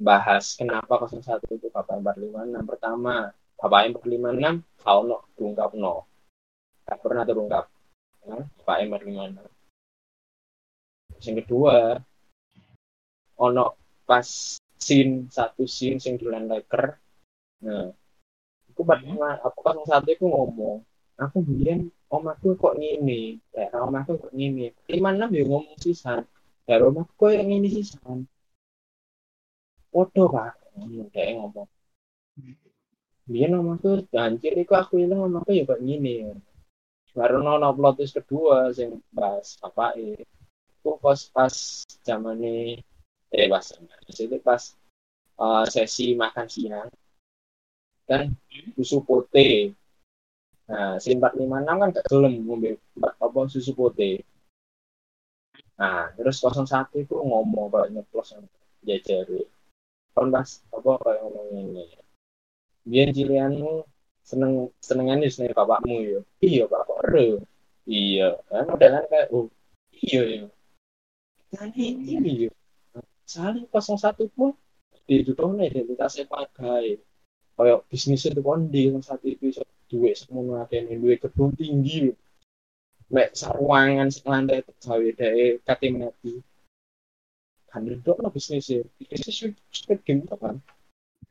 [0.00, 3.34] bahas kenapa 01 itu Bapak 456 pertama.
[3.60, 6.08] Bapak 456 kau no terungkap no
[6.88, 7.68] gak pernah terungkap
[8.24, 9.36] ya, Bapak 456
[11.20, 12.00] yang kedua
[13.36, 13.64] ono
[14.08, 16.96] pas scene satu scene sing dolan leker
[17.60, 17.92] nah
[18.72, 19.04] aku pada
[19.44, 20.80] aku kan satu itu ngomong
[21.20, 25.76] aku bilang om aku kok ngini kayak om aku kok ngini lima enam ya ngomong
[25.76, 26.24] sisan
[26.78, 28.30] om aku kok yang ngini sisan
[29.90, 30.54] Waduh pak,
[31.10, 31.66] kayak ngomong.
[33.26, 33.46] Dia
[33.82, 36.30] tuh anjir itu aku bilang nama aku ya kayak gini.
[37.10, 41.54] Baru nono plot twist kedua sing pas apa itu pas pas
[42.06, 42.78] zaman ini
[43.34, 43.66] eh pas
[44.06, 44.62] itu pas
[45.42, 46.90] uh, sesi makan siang
[48.06, 48.34] dan
[48.78, 49.74] susu putih.
[50.70, 54.22] Nah, si 456 kan gak gelem ngombe apa susu putih.
[55.80, 58.36] Nah, terus 01 itu ngomong kalau nyeplos
[58.84, 59.48] jajari.
[60.12, 61.84] Kon pas apa kayak ngomong ini?
[62.84, 63.88] Biar cilianmu
[64.30, 67.42] seneng senengan di sini bapakmu ya iya pak kok re
[67.90, 69.50] iya kan udah kan kayak oh
[69.90, 70.46] iya ya
[71.50, 72.50] nah ini ini ya
[73.26, 74.54] saling kosong satu pun
[75.10, 77.02] di itu tuh identitasnya pakai
[77.58, 82.14] kayak bisnis itu kan di yang satu itu bisa duit semua ini duit gedung tinggi
[83.10, 86.38] mek sarwangan selantai gawe dari katim nabi
[87.70, 90.58] kan itu lah bisnisnya bisnis squid game itu kan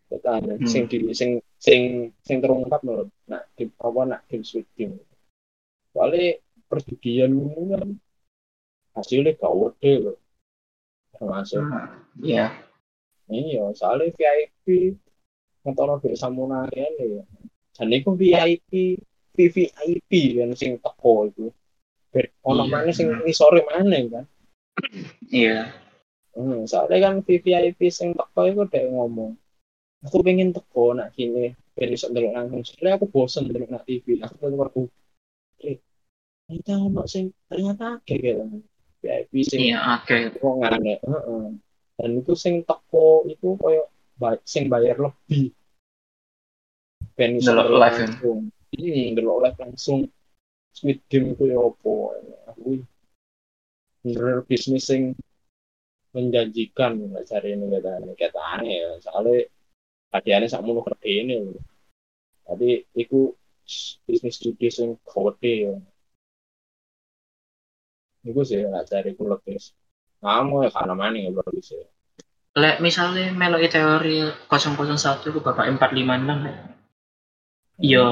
[0.10, 4.68] kita ada sing di sing sing sing terungkap loh nak di apa nak game squid
[4.76, 5.00] game
[5.92, 7.90] soalnya perjudian ini kan
[8.96, 10.18] hasilnya kau deh loh
[11.16, 11.60] termasuk.
[11.60, 12.08] Hmm.
[12.24, 12.48] iya.
[13.30, 14.98] Iya soalnya VIP
[15.62, 17.24] ngetoro dari samuna ini ya
[17.78, 18.98] dan itu VIP
[19.38, 20.12] VVIP
[20.42, 21.54] kan sing teko itu
[22.42, 22.72] ono iya.
[22.72, 24.26] mana sing sore mana kan
[25.30, 25.70] iya
[26.40, 29.36] Hmm, soalnya kan VVIP sing teko itu udah ngomong.
[30.08, 32.62] Aku pengen teko nak gini, pengen bisa ndelok langsung.
[32.64, 34.22] Soalnya aku bosen ndelok nak TV.
[34.24, 34.82] Aku tuh aku
[35.66, 35.84] eh,
[36.48, 38.64] kita ngomong sing ternyata akeh gitu.
[39.04, 40.40] VIP sing iya akeh.
[40.40, 41.46] Wong ngene, heeh.
[42.00, 43.92] Dan itu sing teko itu koyo
[44.48, 45.52] sing bayar lebih.
[47.20, 48.06] Ben iso ndelok live ya?
[48.08, 48.40] langsung.
[48.72, 50.00] Iya, ndelok live langsung.
[50.76, 52.14] Squid Game itu ya opo.
[52.50, 52.84] Aku
[54.04, 55.14] bener bisnis sing
[56.16, 58.92] menjanjikan nggak cari ini kata ini kata aneh ya.
[59.04, 59.38] Soalnya
[60.14, 61.54] hadiahnya sak mulu kerja ini.
[62.48, 63.34] Tapi itu
[64.06, 65.76] bisnis judi sing gede ya.
[68.26, 69.76] Itu sih nggak cari kulekis
[70.20, 71.80] kamu ya karena mana ya baru bisa
[72.60, 76.58] Lek misalnya meloi teori 001 itu bapak 456 ya.
[77.80, 78.08] Iya,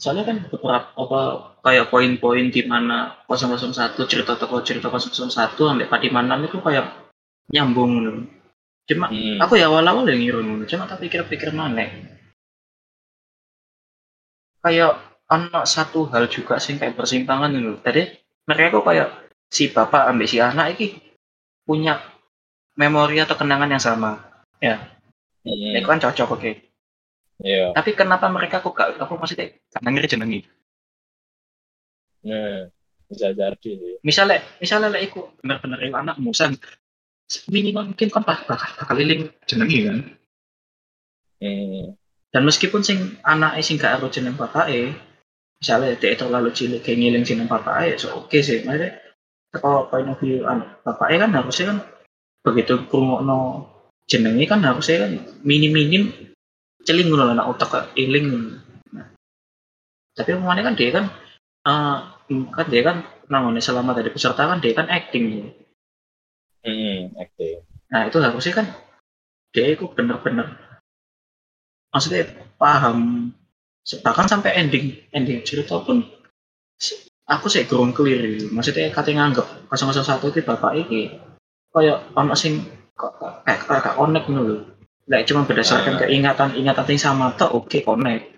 [0.00, 1.20] soalnya kan beberapa apa
[1.60, 6.86] kayak poin-poin di mana 001 cerita toko cerita 001 sampai 456 itu kayak
[7.52, 8.24] nyambung loh.
[8.88, 9.36] Cuma hmm.
[9.44, 11.84] aku ya awal-awal yang ngiru cuma tak pikir-pikir mana.
[14.64, 17.76] Kayak anak satu hal juga sih kayak persimpangan dulu.
[17.84, 18.08] Tadi
[18.48, 19.08] mereka kok kayak
[19.52, 20.96] si bapak ambil si anak ini
[21.68, 22.00] punya
[22.80, 24.16] memori atau kenangan yang sama.
[24.64, 24.80] Ya.
[25.44, 25.76] Hmm.
[25.76, 26.40] Ini kan cocok oke.
[26.40, 26.69] Okay.
[27.40, 27.72] Yeah.
[27.72, 30.40] Tapi kenapa mereka kok gak aku maksudnya karena ngiri jenengi.
[32.28, 32.68] Nah,
[33.08, 33.72] bisa jadi.
[34.04, 36.60] Misalnya, misalnya lah ikut benar-benar anak musan
[37.46, 39.98] minimal mungkin kan bakal bakal liling jenengi kan
[41.38, 41.94] hmm.
[42.34, 44.90] dan meskipun sing anak sing gak harus jeneng bapak eh
[45.62, 48.98] misalnya dia terlalu cilik kayak ngiling jeneng bapak eh so oke okay sih maksudnya
[49.54, 50.42] kalau point of view
[50.82, 51.78] bapak eh kan harusnya kan
[52.42, 52.74] begitu
[53.22, 53.68] no
[54.10, 55.12] jenengi kan harusnya kan
[55.46, 56.29] minim minim
[56.86, 58.58] celing loh anak otak iling.
[58.94, 59.06] Nah.
[60.16, 61.04] tapi umumnya kan dia kan
[61.64, 62.96] uh, kan dia kan
[63.30, 65.54] namanya selama tadi peserta kan dia kan acting.
[66.60, 67.64] Hmm, acting.
[67.90, 68.66] Nah itu harusnya kan
[69.50, 70.56] dia itu bener-bener
[71.90, 72.28] maksudnya
[72.60, 73.30] paham.
[73.80, 76.04] Bahkan sampai ending ending cerita pun
[77.30, 81.14] aku sih kurang clear maksudnya kata nganggep 001 itu bapak ini
[81.70, 82.66] kayak anak sing
[82.98, 84.66] kayak kayak connect loh
[85.08, 88.36] Like cuma berdasarkan uh, keingatan ingatan yang sama tuh oke okay, connect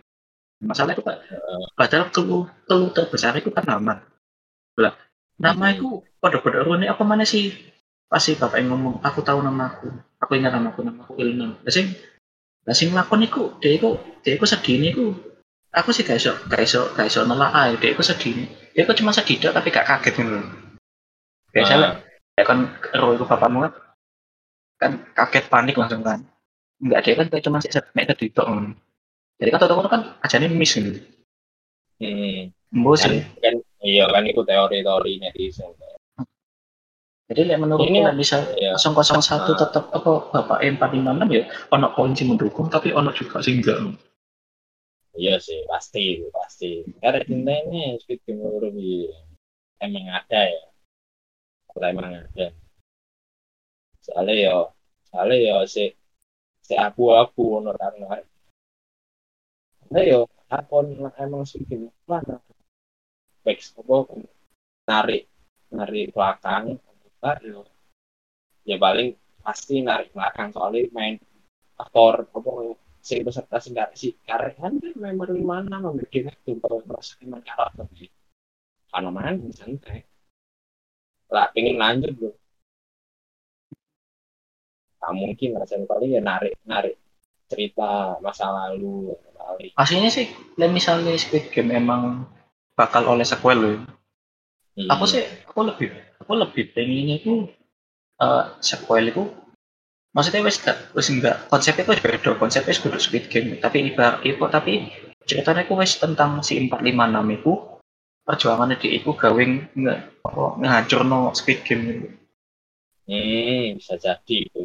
[0.62, 3.98] masalah itu pak uh, padahal keluh keluh terbesar itu kan nama
[4.78, 4.94] lah
[5.36, 7.50] nama itu pada pada rune apa mana sih
[8.06, 9.90] pasti bapak yang ngomong aku tahu nama aku
[10.22, 11.92] aku ingat nama aku nama aku Ilman sih
[12.62, 15.10] Lah sing lakon iku, dia iku, dia iku segini iku.
[15.72, 18.46] Aku sih gak iso, gak iso, gak iso nolak ae, dia iku segini.
[18.70, 20.38] Dia iku cuma sedih tapi gak kaget gitu.
[21.50, 21.98] Biasanya
[22.38, 23.72] ya kan ero iku bapakmu kan
[24.78, 26.22] kan kaget panik langsung kan.
[26.82, 28.46] Enggak dia kan cuma sih mek tadi tok.
[29.38, 30.98] Jadi kan tau kan ajane miss gitu.
[32.02, 32.50] Hmm.
[32.74, 33.20] Embo Kan, sih.
[33.38, 33.54] kan
[33.86, 35.70] iya kan itu teori-teori netizen.
[37.30, 38.74] Jadi lek menurutku Ini- lek misal Iya.
[38.76, 39.58] 001 Ah.
[39.62, 43.78] tetap apa Bapak M456 ya ono sing mendukung tapi ono juga sing enggak.
[45.12, 46.82] Iya sih, pasti, pasti.
[46.98, 49.12] Karena cinta ini Game lebih
[49.78, 50.64] emang ada ya.
[51.68, 52.46] Kalau emang ada.
[54.02, 54.54] Soalnya ya,
[55.12, 55.56] soalnya ya
[56.62, 57.94] si si abu-abu ono kan.
[59.92, 60.86] Nah yo, akon
[61.20, 62.40] emang Squid Game mana?
[63.42, 63.96] Baik, apa
[64.88, 65.22] narik
[65.74, 67.66] narik belakang, enggak yo.
[68.62, 71.18] Ya paling pasti narik belakang soalnya main
[71.82, 72.50] aktor apa
[73.02, 76.54] si peserta sing si karek kan member mana membikin itu
[76.86, 78.10] merasa memang karakter sih
[78.94, 80.06] karena main santai
[81.26, 82.30] lah pengen lanjut bro
[85.02, 86.94] tak mungkin rasanya paling ya narik narik
[87.50, 92.24] cerita masa lalu kali Aslinya sih lek misalnya Squid Game emang
[92.78, 93.76] bakal oleh sequel loh.
[94.72, 94.88] Hmm.
[94.88, 95.92] Aku sih aku lebih
[96.22, 97.50] aku lebih pengennya itu
[98.22, 99.28] eh sequel itu
[100.16, 104.40] maksudnya wes gak wes enggak konsepnya itu beda konsepnya kudu Squid Game tapi ibarat itu
[104.48, 104.88] tapi
[105.28, 107.52] ceritanya itu wes tentang si 456 itu
[108.22, 109.42] perjuangannya dia itu gawe
[109.74, 112.08] nge apa ngehancur no Squid Game itu.
[113.08, 114.62] Hmm, bisa jadi itu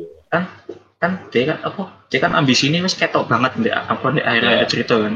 [0.97, 4.43] kan dia kan apa dia kan ambisi ini wes ketok banget ndek apa di akhir
[4.43, 4.65] Iya.
[4.65, 5.13] cerita kan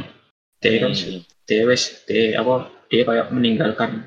[0.62, 1.22] dia kan Hmm.
[1.50, 4.06] dia wes dia apa dia kayak meninggalkan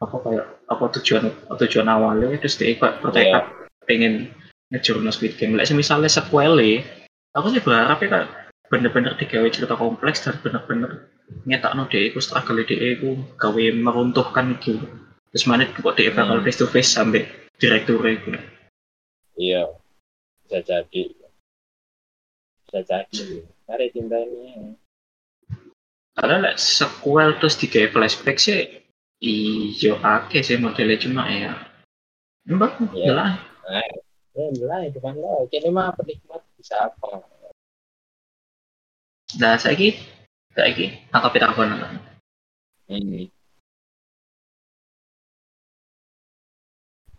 [0.00, 3.44] apa kayak apa tujuan tujuan awalnya terus dia kayak bertekad
[3.84, 4.32] pengen
[4.72, 5.54] ngejar no Squid Game.
[5.54, 6.58] Like, misalnya sequel
[7.36, 8.28] aku sih berharap ya kayak
[8.66, 11.06] bener-bener digawe cerita kompleks dan bener-bener
[11.46, 14.82] nyetak no dia itu struggle dia itu gawe meruntuhkan gitu.
[15.30, 16.44] Terus mana kok dia bakal Hmm.
[16.48, 18.30] face to face sampai direktur itu.
[19.36, 19.68] iya.
[20.46, 21.02] Bisa jadi.
[22.66, 23.24] Bisa jadi.
[23.66, 24.78] Cari cinta ini.
[26.16, 28.86] Karena like, sequel terus digawe flashback sih
[29.20, 31.52] iyo akeh sih modelnya cuma ya.
[32.46, 33.12] Mbak Iya.
[33.12, 33.30] lah
[34.36, 35.16] ya lah itu kan.
[35.18, 37.24] Lo ini mah penikmat bisa apa?
[39.40, 39.98] Nah saya ki
[40.54, 41.62] saya ki angkat pita apa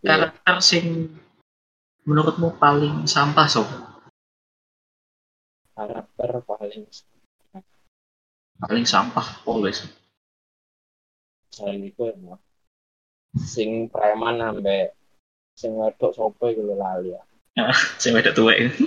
[0.02, 1.12] karakter sing
[2.06, 3.68] menurutmu paling sampah sob?
[5.74, 6.86] Karakter paling
[8.58, 9.86] paling sampah always.
[11.54, 12.38] Selain itu emang
[13.38, 14.94] sing preman sampai
[15.58, 17.22] sing wedok sopo iku lho lali ya.
[18.02, 18.86] Sing wedok tua itu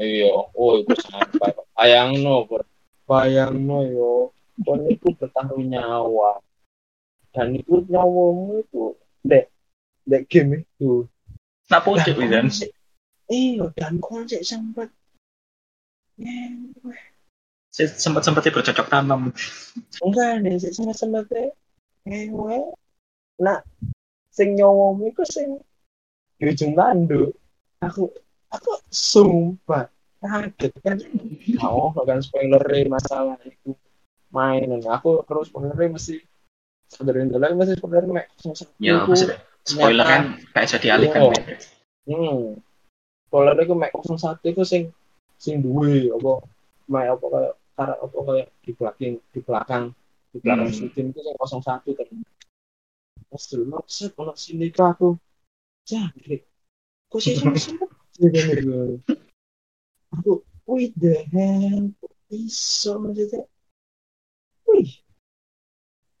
[0.00, 0.30] iya.
[0.32, 2.64] Oh itu sampai bayangno Bro.
[3.04, 4.12] bayangno yo.
[4.62, 6.38] Kon itu bertaruh nyawa.
[7.32, 9.48] Dan itu nyawamu itu dek
[10.06, 11.06] dek game itu
[11.70, 12.46] nak Dan kan
[13.30, 14.90] iya dan konsep sempat.
[17.70, 19.30] Sempat sempatnya bercocok tanam.
[20.02, 21.54] Enggak nih sih sama sama teh
[22.10, 22.74] ewe
[23.38, 23.62] nak
[24.34, 25.62] sing nyawamu iku sing
[26.42, 27.38] di ujung tanduk.
[27.80, 28.10] Aku
[28.50, 29.86] aku sumpah
[30.18, 30.74] kaget.
[30.82, 30.98] Kan
[31.62, 33.78] oh kan spoiler masalah itu
[34.34, 36.18] mainan aku terus spoiler mesti
[36.90, 38.26] sebenarnya dulu mesti spoiler mek
[38.82, 41.30] ya maksudnya spoiler kan kayak bisa dialihkan Iya.
[41.30, 41.44] Win.
[42.08, 42.40] hmm.
[43.30, 44.82] Spoiler itu mek 01 itu sing
[45.38, 46.32] sing duwe apa
[46.90, 49.84] mek apa kayak karak apa kayak di belakang di belakang
[50.34, 50.76] di belakang Hmm.
[50.76, 52.06] syuting itu sing 01 kan.
[53.30, 55.14] Mas dulu set ono sini ke aku.
[55.86, 56.42] Jadi
[57.10, 57.86] kok sih sama sama
[60.10, 63.46] aku wih the hell kok iso maksudnya?
[64.70, 64.90] Wih.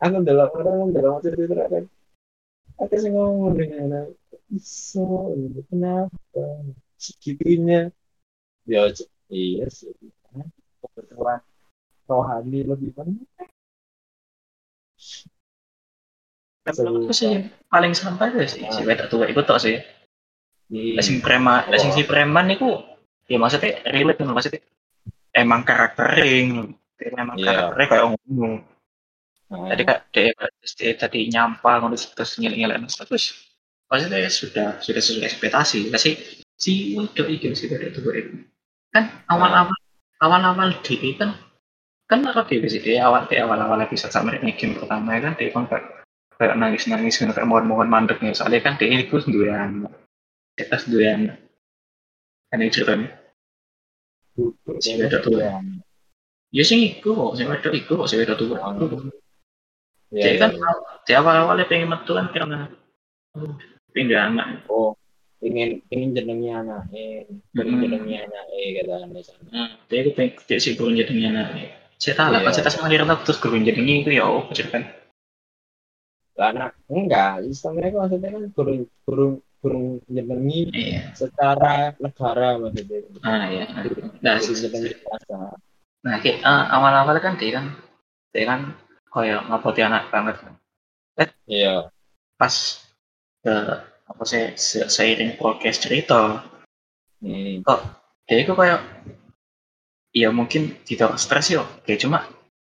[0.00, 1.84] Aku dalam orang dalam waktu itu kan
[2.80, 5.60] aku sih ngomong dengan aku, iso gitu.
[5.68, 6.42] kenapa
[6.96, 7.92] segitunya
[8.64, 8.88] ya
[9.28, 9.92] iya sih
[10.80, 11.44] kebetulan
[12.08, 13.28] rohani lebih banyak
[16.70, 19.80] menurutku sih yang paling sampah itu sih si wedok tua itu tok sih.
[20.70, 22.78] Lah sing preman lah sing si preman itu
[23.26, 24.60] ya maksudnya relate maksudnya
[25.34, 26.68] emang karakternya
[27.00, 27.72] emang Iya.
[27.74, 28.48] karakternya kayak ngono
[29.50, 30.30] Nah, tadi kak dia,
[30.94, 33.50] tadi nyampah ngono terus nyelek-nyelek terus
[33.90, 35.90] maksudnya sudah sudah sesuai ekspektasi.
[35.90, 35.98] Lah
[36.60, 38.46] si wedok itu si wedok tua itu
[38.94, 39.74] kan awal-awal
[40.22, 41.34] awal-awal dia kan
[42.06, 45.34] kan apa dia sih dia awal dia awal-awal episode sama ini game pertama ya kan
[45.34, 49.88] dia kan kayak nangis-nangis kan kayak mohon-mohon mandeknya soalnya kan dia itu sendirian
[50.54, 51.32] kita sendirian
[52.50, 53.08] kan ini ceritanya.
[54.82, 55.38] Si wedok tua.
[55.38, 55.50] ya.
[56.50, 58.42] Ya sing iku kok, sing wedok iku kok, sing wedok.
[60.10, 60.70] Iya, Jadi kan iya.
[61.06, 62.66] di awal-awalnya pengen metu kan karena
[63.38, 63.54] oh,
[63.94, 64.66] pindah anak.
[64.66, 64.98] oh
[65.40, 67.82] ingin ingin jenengi anaknya pengen Hmm.
[67.86, 71.46] jenengi anaknya kata anda sana Nah, jadi aku pengen dia sih gurun jadi anak.
[72.00, 74.82] Saya tahu lah, pas saya tas ngelahirin aku terus gurun jadi itu ya oh, kan.
[76.40, 81.12] anak enggak sistem mereka maksudnya kan burung burung burung jenengi Iya.
[81.12, 83.68] secara negara maksudnya Ah iya.
[84.24, 84.40] Nah,
[86.00, 86.36] nah eh,
[86.72, 87.76] awal-awal kan dia kan
[88.32, 88.72] dia kan
[89.10, 90.36] kayak ngapoti anak banget.
[90.40, 90.54] Kan.
[91.50, 91.90] iya.
[92.38, 92.54] Pas
[93.44, 93.54] ke
[94.10, 96.46] apa sih se- seiring progres cerita.
[97.20, 97.60] Hmm.
[98.24, 98.80] dia itu kayak
[100.16, 102.24] ya mungkin tidak stres yo kayak cuma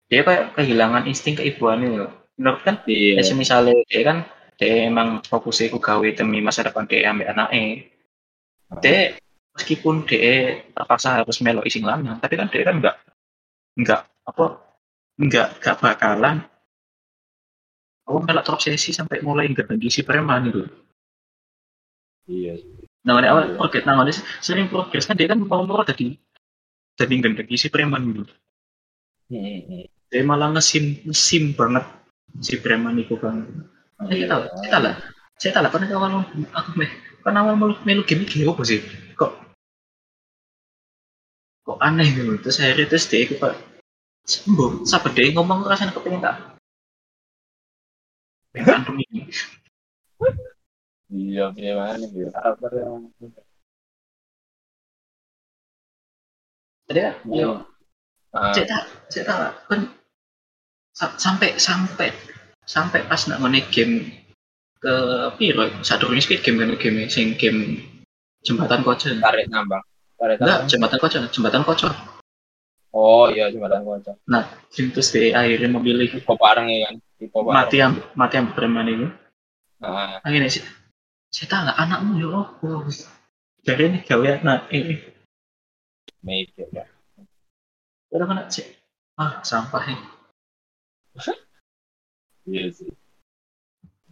[0.07, 3.19] dia kayak kehilangan insting keibuannya loh menurut kan iya.
[3.19, 4.17] ya misalnya dia kan
[4.55, 7.89] dia emang fokusnya ku gawe demi masa depan dia ambil anaknya
[8.79, 9.17] dia
[9.53, 12.95] meskipun dia terpaksa harus melo ising lanang tapi kan dia kan enggak
[13.75, 14.62] enggak apa
[15.19, 16.37] enggak enggak bakalan.
[18.03, 20.63] Aku melak terobsesi sampai mulai enggak lagi si preman itu.
[22.27, 22.59] Iya.
[23.03, 26.15] Nah ini awal progres nah ini sering progres kan dia kan mau mau jadi
[26.95, 28.25] jadi enggak lagi si preman gitu
[29.31, 29.87] Hmm, hmm.
[30.11, 31.87] dia malah ngesim ngesim banget
[32.43, 33.47] si preman itu kan
[34.03, 34.95] saya tahu saya tahu lah.
[35.39, 36.11] Saya tahu lah karena awal
[36.51, 36.91] aku meh
[37.23, 38.83] kan awal melu melu game ini apa sih?
[39.15, 39.31] Kok
[41.63, 42.35] kok aneh gitu.
[42.43, 43.55] Terus akhirnya terus dia itu pak
[44.23, 46.35] sembuh sabar dia ngomong rasanya kepengen tak?
[51.13, 52.29] Iya gimana ya?
[52.41, 53.11] Apa yang
[56.87, 57.43] tadi kan Iya.
[57.43, 57.51] yo
[58.35, 59.79] ah, tahu lah, kan
[60.93, 62.09] sa- sampai sampai
[62.65, 63.95] sampai pas nak ngene game
[64.83, 64.93] ke
[65.37, 65.63] piro?
[65.85, 67.79] Satu ini speed game kan game sing game
[68.43, 69.83] jembatan kocok tarik nambang
[70.19, 71.93] tarik nambang jembatan kocok jembatan kocok
[72.93, 76.95] oh iya jembatan kocok nah terus dia akhirnya memilih tipe bareng ya kan?
[77.17, 77.55] Tipe bareng.
[77.57, 79.07] Mati yang mati yang preman itu.
[79.83, 80.63] Ah, akhirnya sih
[81.33, 82.47] saya tahu nggak anakmu ya Allah.
[83.63, 84.95] Dari ini gawe anak ini.
[86.23, 86.85] Mikir ya
[88.13, 88.69] udah kan sih
[89.17, 90.05] ah sampah ini.
[92.45, 92.93] Iya sih.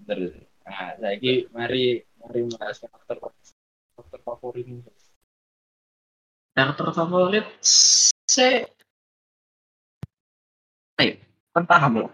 [0.02, 0.46] Bener sih.
[0.66, 4.66] Nah lagi mari mari bahas karakter karakter favorit
[6.58, 7.46] karakter favorit
[8.32, 8.64] saya
[11.04, 11.20] ayo
[11.52, 12.12] kan paham loh.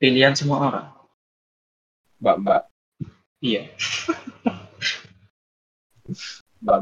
[0.00, 0.88] Pilihan semua orang.
[2.24, 2.62] Mbak mbak.
[3.44, 3.68] Iya.
[6.64, 6.78] Mbak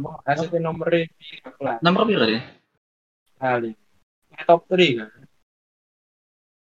[0.00, 1.06] mbak hasilnya nomornya
[1.62, 2.44] lah nomor berapa deh
[3.38, 3.70] kali.
[4.44, 5.24] Top 3 kan?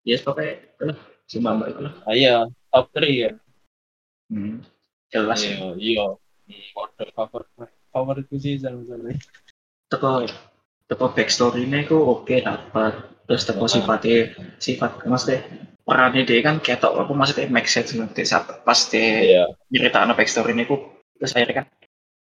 [0.04, 0.54] Ya pokoknya.
[0.82, 2.34] Lah si mama itu lah ah, iya
[2.72, 3.30] top 3 ya.
[4.32, 4.64] Hmm.
[5.12, 5.40] jelas.
[5.44, 5.76] Ya iya.
[5.78, 6.06] Iya
[6.76, 7.48] order favorit
[7.94, 9.14] favoritku sih sama sama
[9.88, 10.24] teko
[10.88, 12.94] teko backstory ini aku oke dapat.
[13.24, 15.48] Terus teko sifatnya sifat maksudnya
[15.84, 19.44] perannya dia kan ketok apa maksudnya make sense nanti saat pas dia iya.
[19.68, 20.76] nyerita anak backstory ini aku
[21.20, 21.66] terus akhirnya kan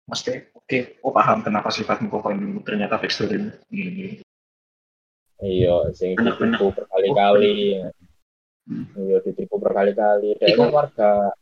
[0.06, 3.38] maksudnya oke oh paham kenapa sifatmu kok ini ternyata backstory
[3.70, 4.22] ini.
[5.40, 7.86] Iya sing ditipu berkali-kali.
[8.98, 10.36] Iya ditipu berkali-kali.
[10.38, 11.32] Kan warga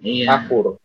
[0.00, 0.26] iya.
[0.26, 0.83] Kapur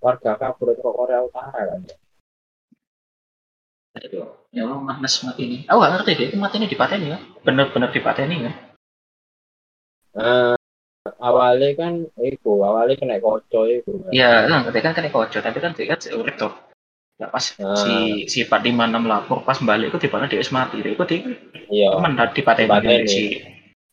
[0.00, 1.80] warga kapur itu Korea Utara kan
[4.00, 4.16] itu
[4.54, 8.36] ya Allah mati ini aku gak ngerti deh itu mati ini dipateni ya bener-bener dipateni
[8.48, 8.52] ya
[10.10, 10.58] Nah,
[11.22, 14.10] awalnya kan itu awalnya kena koco itu kan.
[14.10, 16.50] Iya, nah, ketika kan kena kocok, tapi kan dia kan urip tuh.
[17.20, 17.78] Ya pas Ah.
[17.78, 20.82] si si Pak 56 lapor pas balik itu di mana dia mati.
[20.82, 21.16] Dia itu di
[21.70, 23.06] iya teman pateni Dipateni.
[23.06, 23.22] si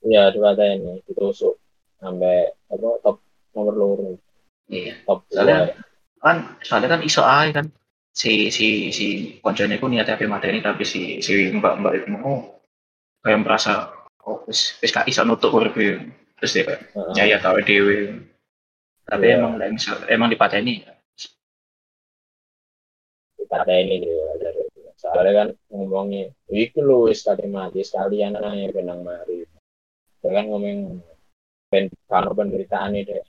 [0.09, 1.59] iya di ini ditusuk
[2.01, 3.21] sampai apa top
[3.53, 4.09] nomor loro
[4.71, 4.95] iya.
[5.05, 5.75] top Soalnya-
[6.23, 7.67] Kan soalnya kan iso ae kan
[8.11, 9.05] si si si
[9.45, 12.57] koncone itu niatnya ape mateni tapi si si mbak-mbak itu mau
[13.21, 13.93] kayak merasa
[14.25, 16.01] oh wis wis gak iso nutup urip e.
[16.41, 17.13] terus dia kayak Heeh.
[17.17, 17.97] jaya tahu dewe.
[19.07, 19.39] Tapi Iya.
[19.39, 20.83] emang bisa, emang dipateni.
[23.37, 24.61] dipateni dia dari
[24.97, 29.45] soalnya kan ngomongnya itu lu wis kali mati sekalian aja benang mari
[30.19, 30.99] dia kan ngomong
[31.71, 33.23] pen kalau penderitaan ini deh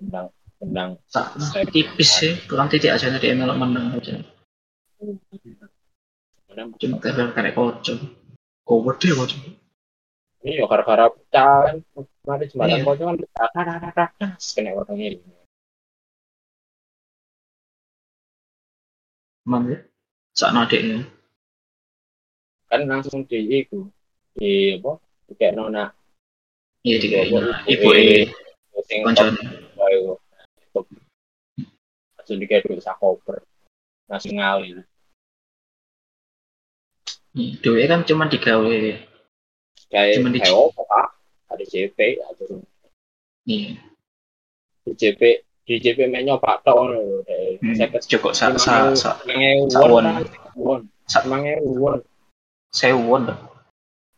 [0.00, 1.40] tentang tentang Tak
[1.72, 4.20] tipis sih, kurang titik aja nanti melok menang aja.
[6.76, 7.96] Cuma kayak kayak kocok.
[8.60, 9.40] Kau gede kocok.
[10.40, 11.76] ini ya gara-gara pecah kan.
[12.24, 12.84] Mari jembatan Iya.
[12.84, 13.16] kocok kan.
[13.20, 13.48] Pecah
[14.56, 15.20] kena orang ini
[19.44, 19.78] Emang ya?
[20.36, 21.04] Saat nadeknya.
[22.70, 23.90] kan langsung di itu
[24.38, 25.02] di apa?
[25.26, 25.90] Di kayak nona
[26.86, 28.30] Iya di Ibu- ibu e
[28.86, 29.02] sing
[32.38, 33.42] dikayak duit sak koper
[34.06, 34.84] langsung ngalir
[37.62, 38.74] Dewe kan cuma digawe
[39.90, 41.00] kayak Cuman di- kayak apa
[41.50, 42.58] ada JP atau
[43.46, 43.78] nih
[44.86, 45.20] di JP
[45.66, 49.70] di JP mainnya pak tok ngono lho kayak hmm, saya cukup sa sa sa Mangewu
[49.70, 50.04] Sawon.
[50.58, 50.80] won.
[51.06, 51.98] Sa- Mangewu won.
[52.74, 53.38] sewon dah.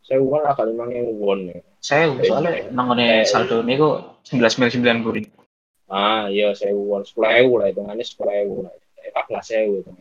[0.05, 1.61] Saya won ya.
[1.81, 5.25] Sewu soalnya nangone saldo niku sembilan sembilan sembilan puluh
[5.93, 8.73] Ah iya saya won sepuluh ewu lah hitungannya sepuluh ewu lah.
[8.97, 9.93] Empat belas ewu itu.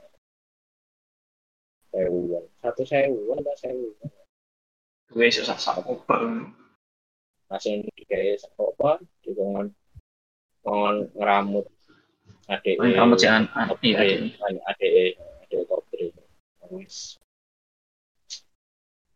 [1.92, 3.12] Saya won satu saya
[3.44, 4.08] tak saya won.
[5.12, 6.48] gue susah sak koper
[7.52, 9.04] Langsung kayak apa?
[9.20, 9.76] Di kongon
[10.64, 11.68] kongon ngeramut.
[12.48, 12.80] Adik.
[12.80, 14.20] paling kamu sih an an- iya Adik.
[14.72, 14.92] Adik.
[15.44, 16.16] Adik kopri.
[16.72, 17.20] Wis.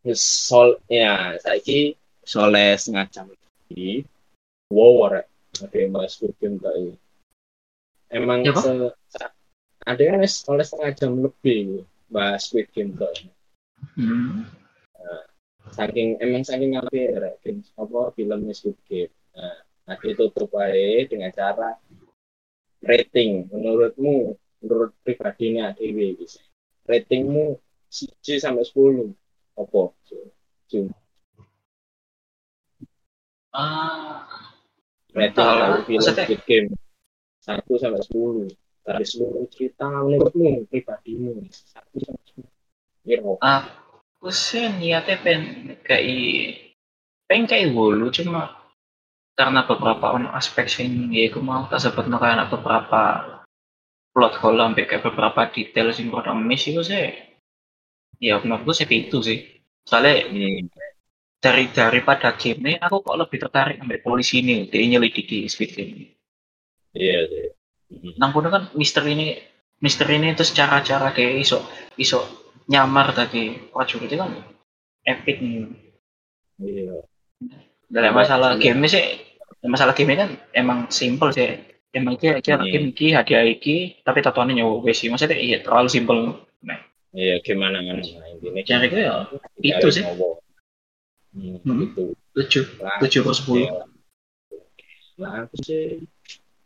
[0.04, 1.96] Wis sol ya saiki
[2.28, 3.32] soles ngacam
[3.72, 4.04] iki.
[4.68, 5.24] Wow.
[5.62, 7.00] Ada yang bahas Squid Game kayak
[8.12, 8.72] Emang Ya, se,
[9.12, 9.36] se-
[9.86, 14.46] ada yang oleh setengah jam lebih bahas Squid Game hmm.
[15.74, 17.32] saking emang saking ngapain ya
[17.82, 19.58] apa filmnya Squid Game nah,
[19.90, 21.78] nah ditutup aja dengan cara
[22.86, 23.50] rating.
[23.50, 26.42] Menurutmu menurut pribadinya Dewi bisa.
[26.86, 27.58] Ratingmu
[27.90, 29.10] 1 sampai 10
[29.58, 29.82] apa?
[30.70, 30.90] Jum,
[33.54, 34.26] ah
[35.16, 36.70] rating dari film Squid Game.
[37.46, 41.48] 1 sampai 10 dari seluruh cerita menurutmu pribadimu.
[41.48, 42.56] 1 sampai 10
[43.06, 46.74] Kira aku sih niatnya pengen kayak
[47.30, 48.66] pengen kayak wolu cuma
[49.38, 53.02] karena beberapa aspek sing ya aku mau tak sebut kayak beberapa
[54.10, 57.14] plot hole sampai kayak beberapa detail sing kurang miss itu sih.
[58.18, 59.40] Ya menurutku sih itu sih.
[59.86, 60.72] Soalnya hmm,
[61.46, 66.18] dari daripada game ini aku kok lebih tertarik sampai polisi ini dia nyelidiki Squid Game
[66.98, 69.28] iya sih Hmm, nang kono kan misteri ini
[69.78, 71.62] misteri ini terus cara-cara kayak iso
[72.02, 72.20] iso
[72.66, 74.34] nyamar tadi prajurit itu kan
[75.06, 75.70] epic nih.
[76.66, 76.96] Iya.
[77.86, 78.74] Dalam masalah iya.
[78.74, 79.06] game ini sih
[79.70, 81.62] masalah game ini kan emang simple sih.
[81.94, 82.66] Emang dia dia Hmm.
[82.66, 86.20] game iki hadiah iki tapi tatuannya nyawa sih maksudnya iya terlalu simple.
[87.16, 89.16] Iya gimana kan nah, intinya Cara itu ya
[89.64, 90.04] itu sih.
[90.04, 90.44] Nowo.
[91.36, 91.84] Hmm, Hmm.
[91.84, 92.64] itu tujuh
[93.04, 93.68] tujuh per sepuluh
[95.16, 96.04] Nah, aku sih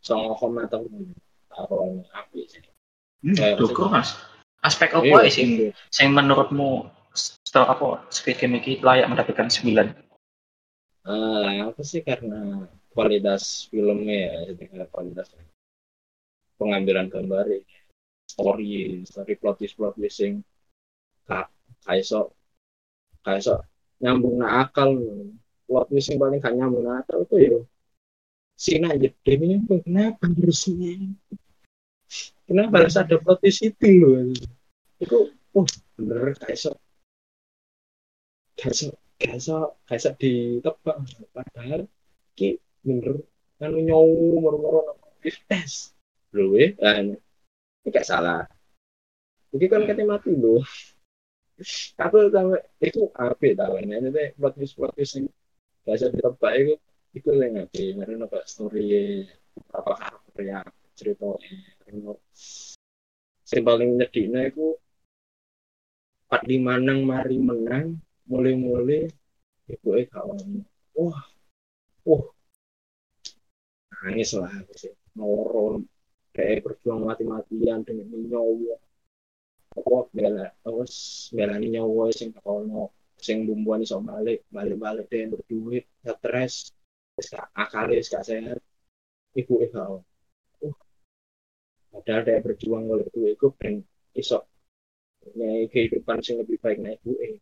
[0.02, 1.14] songo koma tahun
[1.54, 2.62] tahun api sih.
[3.26, 4.18] hmm, dukur mas
[4.66, 5.70] aspek apa Iya, sih iya.
[6.02, 9.88] yang menurutmu setelah apa Squid Game ini layak mendapatkan sembilan
[11.06, 15.30] Ah, apa sih karena kualitas filmnya ya, jadi kualitas
[16.60, 17.62] pengambilan gambar ya.
[18.30, 20.34] story, story plot twist plot twist sing
[21.26, 21.50] kak
[21.86, 22.30] kayak so
[23.26, 23.58] kayak so
[24.00, 24.96] nyambung na akal.
[25.70, 27.60] Plot yang paling gak nyambung na akal itu ya.
[28.60, 29.08] Sina aja.
[29.24, 30.98] Ini kenapa harusnya?
[32.50, 34.34] Kenapa harus ada plot twist itu loh?
[34.98, 36.72] Itu oh bener kayak so
[38.58, 38.88] kayak so
[39.22, 40.98] kayak so kayak so ditebak.
[41.32, 41.86] Padahal
[42.34, 43.22] ki bener.
[43.60, 45.92] Kan nyowu moro-moro tes
[46.32, 48.48] lho eh kan ini gak salah.
[49.54, 50.64] Ini kan katanya mati loh
[52.00, 55.28] aku sampai itu tau ini teh plot twist plot twist yang
[55.84, 56.74] bisa ditebak itu
[57.18, 59.26] itu yang apa karena apa story
[59.74, 60.60] apa karakter ya
[60.96, 61.26] cerita
[61.90, 64.78] yang paling nyedihnya itu
[66.30, 67.98] empat lima nang mari menang
[68.30, 69.10] mulai-mulai
[69.66, 70.62] ibu eh kawan
[70.94, 71.20] wah
[72.06, 72.26] wah
[74.06, 75.82] nangis lah aku sih noro
[76.32, 78.78] kayak berjuang mati-matian dengan nyawa
[79.78, 80.94] apa bela terus
[81.36, 82.90] bela nyawa sing kono
[83.26, 86.54] sing bumbuan iso balik balik-balik deh berduit stres.
[87.18, 88.60] Wis gak akal gak sehat.
[89.40, 90.02] Ibu kawan
[90.66, 90.76] uh
[91.90, 93.76] padahal dia berjuang oleh duit itu ben
[94.14, 94.40] iso
[95.38, 97.36] nih kehidupan sing lebih baik nih ibu eh.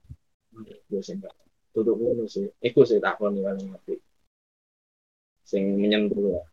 [0.89, 1.35] Gue sih enggak
[1.73, 2.47] tutup ngono sih.
[2.67, 3.95] Iku sih takon nih ngerti.
[5.47, 6.47] Sing menyentuh lah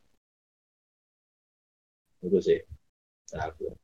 [2.24, 2.60] itu sih.
[3.36, 3.76] Aku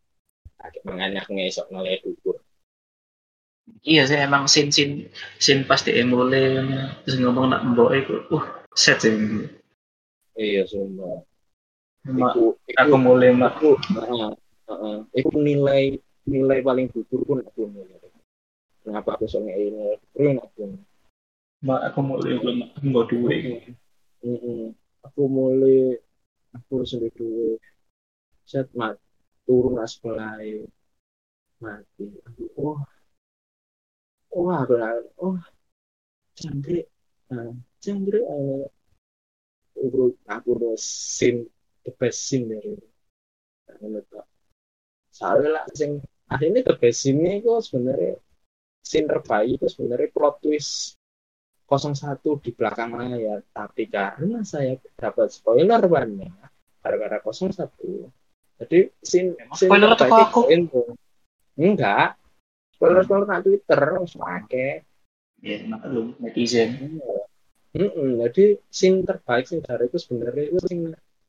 [0.66, 2.36] agak menganyak ngesok nolai dukur
[3.90, 4.90] iya sih emang sin sin
[5.44, 6.42] sin pasti mulai
[7.02, 8.44] terus ngomong nak mbok itu uh
[8.82, 9.14] set sih.
[10.38, 11.26] Iya sumpah.
[12.16, 12.44] Ma- iku
[12.80, 14.30] aku mulai mak aku heeh
[14.68, 14.96] heeh.
[15.20, 15.82] Iku nilai
[16.24, 18.08] nilai paling dukur pun aku nilai
[18.84, 20.62] kenapa aku ngei nilai dukur aku?
[21.66, 23.42] Mak aku mulai gue mak mbok duit
[24.20, 24.76] Mm-mm.
[25.00, 25.96] aku mulai
[26.56, 27.50] aku sendiri duwe.
[28.44, 28.96] Set mat
[29.50, 30.38] turun as sebelah
[31.58, 32.06] mati.
[32.54, 32.78] Oh.
[34.30, 34.94] Oh aku lah?
[35.18, 35.34] Oh.
[36.38, 36.86] Jangkrik.
[37.34, 37.50] Nah,
[37.82, 38.70] jangkrik eh
[39.74, 41.50] aku aku scene
[41.82, 42.78] the best scene dari
[43.80, 44.06] menurut
[45.10, 45.98] soalnya lah sing
[46.30, 48.14] akhirnya ke base ini kok sebenarnya
[48.86, 51.00] scene terbaik itu sebenarnya plot twist
[51.70, 53.46] 01 di belakang layar.
[53.54, 56.34] Tapi karena saya dapat spoiler banyak
[56.82, 58.19] gara-gara 01
[58.60, 60.40] jadi Emang scene spoiler terbaik aku?
[60.52, 60.82] itu
[61.56, 62.20] enggak.
[62.76, 64.84] Spoiler spoiler nang Twitter harus pakai.
[65.40, 67.00] Ya maklum netizen.
[67.72, 70.80] Mm-mm, jadi scene terbaik sing dari itu sebenarnya itu sing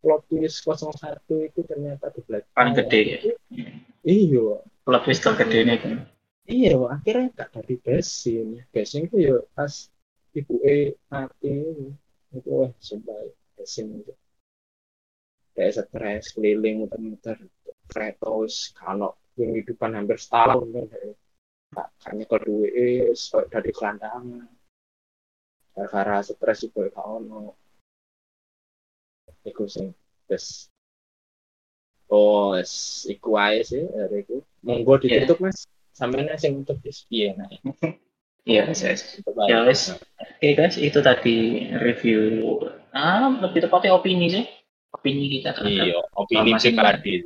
[0.02, 3.20] plot twist 01 itu ternyata di belakang paling gede ya?
[4.04, 4.66] Iya.
[4.84, 5.76] Plot twist tergede ini.
[5.78, 6.12] Kan
[6.50, 9.88] iya akhirnya gak dari besin besin itu ya pas
[10.36, 11.56] ibu e mati
[12.34, 13.16] itu wah sumpah
[13.56, 14.12] besin itu
[15.52, 17.38] kayak stres keliling muter-muter
[17.92, 20.86] kretos kalau kehidupan hampir setahun kan.
[21.72, 23.16] Tak hanya kedua e
[23.48, 24.44] dari kelandangan
[25.72, 27.56] gara-gara stres itu gak ono.
[29.48, 29.96] Iku sing
[30.28, 30.68] wis.
[32.12, 34.44] Oh wis iku ae sih dari iku.
[34.68, 35.64] Monggo ditutup mas.
[35.96, 37.08] Sampeyan sing nutup wis.
[37.08, 37.48] Piye nah
[38.44, 38.96] iya ae.
[39.48, 39.96] Ya, wis.
[40.20, 42.60] Oke guys, itu tadi review
[42.92, 44.44] ah lebih tepatnya opini sih.
[44.92, 47.24] Opini kita terhadap iya opini sih, pribadi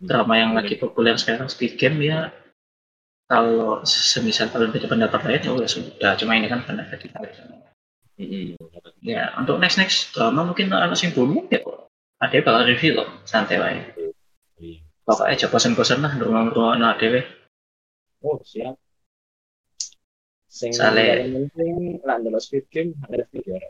[0.00, 2.32] drama yang lagi populer sekarang Squid Game ya.
[3.28, 6.12] Kalau semisal kalau beda pendapat lain ya udah sudah.
[6.16, 7.20] Cuma ini kan pendapat kita.
[8.20, 8.56] Mm-mm.
[9.04, 11.60] Ya untuk next next drama mungkin anak sing booming ya.
[12.20, 13.80] Ada bakal review loh, santai wae.
[14.56, 14.80] Iya.
[15.04, 17.20] Pokoknya aja bosan-bosan lah rumah-rumah no ada
[18.24, 18.74] oh siap
[20.48, 21.28] sing Sale.
[21.28, 23.60] penting lah ndelok Squid Game ada video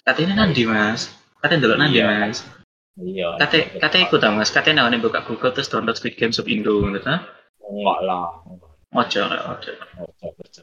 [0.00, 2.06] Katanya nanti mas, katanya dulu nanti Iya.
[2.06, 2.38] mas.
[3.00, 6.46] iya Kata kata ikut ah mas, katanya nawarin buka Google terus download Squid Game sub
[6.46, 7.08] Indo gitu.
[7.08, 7.20] ah.
[7.60, 8.26] enggak lah
[8.90, 9.72] Ojo, ojo.
[10.02, 10.62] Ojo, ojo.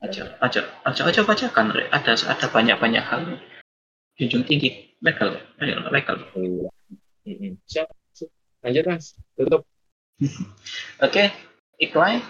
[0.00, 1.88] aja aja aja aja bacakan Re.
[1.88, 3.40] ada ada banyak banyak hal
[4.14, 6.20] junjung tinggi legal ayo legal
[7.24, 7.56] Iya.
[7.64, 7.88] Siap
[8.60, 9.64] lanjut mas tutup
[11.04, 11.24] oke
[11.78, 12.20] iklan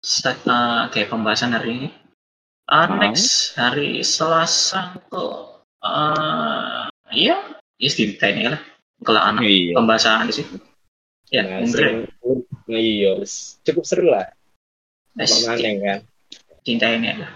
[0.00, 1.88] start uh, kayak pembahasan hari ini
[2.66, 7.36] uh, next hari Selasa tuh uh, iya
[7.78, 8.60] yes di ini lah.
[9.04, 9.78] Kalau anak iya.
[9.78, 10.56] pembahasan di situ.
[11.28, 12.08] Ya Nah, sing-
[12.66, 13.20] nah, iya
[13.62, 14.32] cukup seru lah.
[15.14, 16.00] Wes, Mana kan?
[16.64, 17.30] Cinta ini lah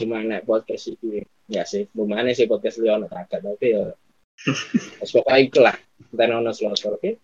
[0.00, 3.92] cuma naik podcast itu ya sih lumayan sih podcast Leon agak tapi ya
[5.04, 5.76] Mas pokoknya itu lah.
[6.00, 7.20] Kita nonton slot oke?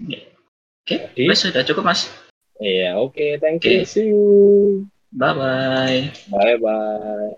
[0.00, 1.28] Oke Jadi?
[1.28, 2.08] wes sudah cukup mas.
[2.56, 3.36] Iya oke.
[3.36, 3.84] Thank you.
[3.84, 3.92] Oke.
[3.92, 4.88] see you.
[5.12, 7.36] Bye bye bye bye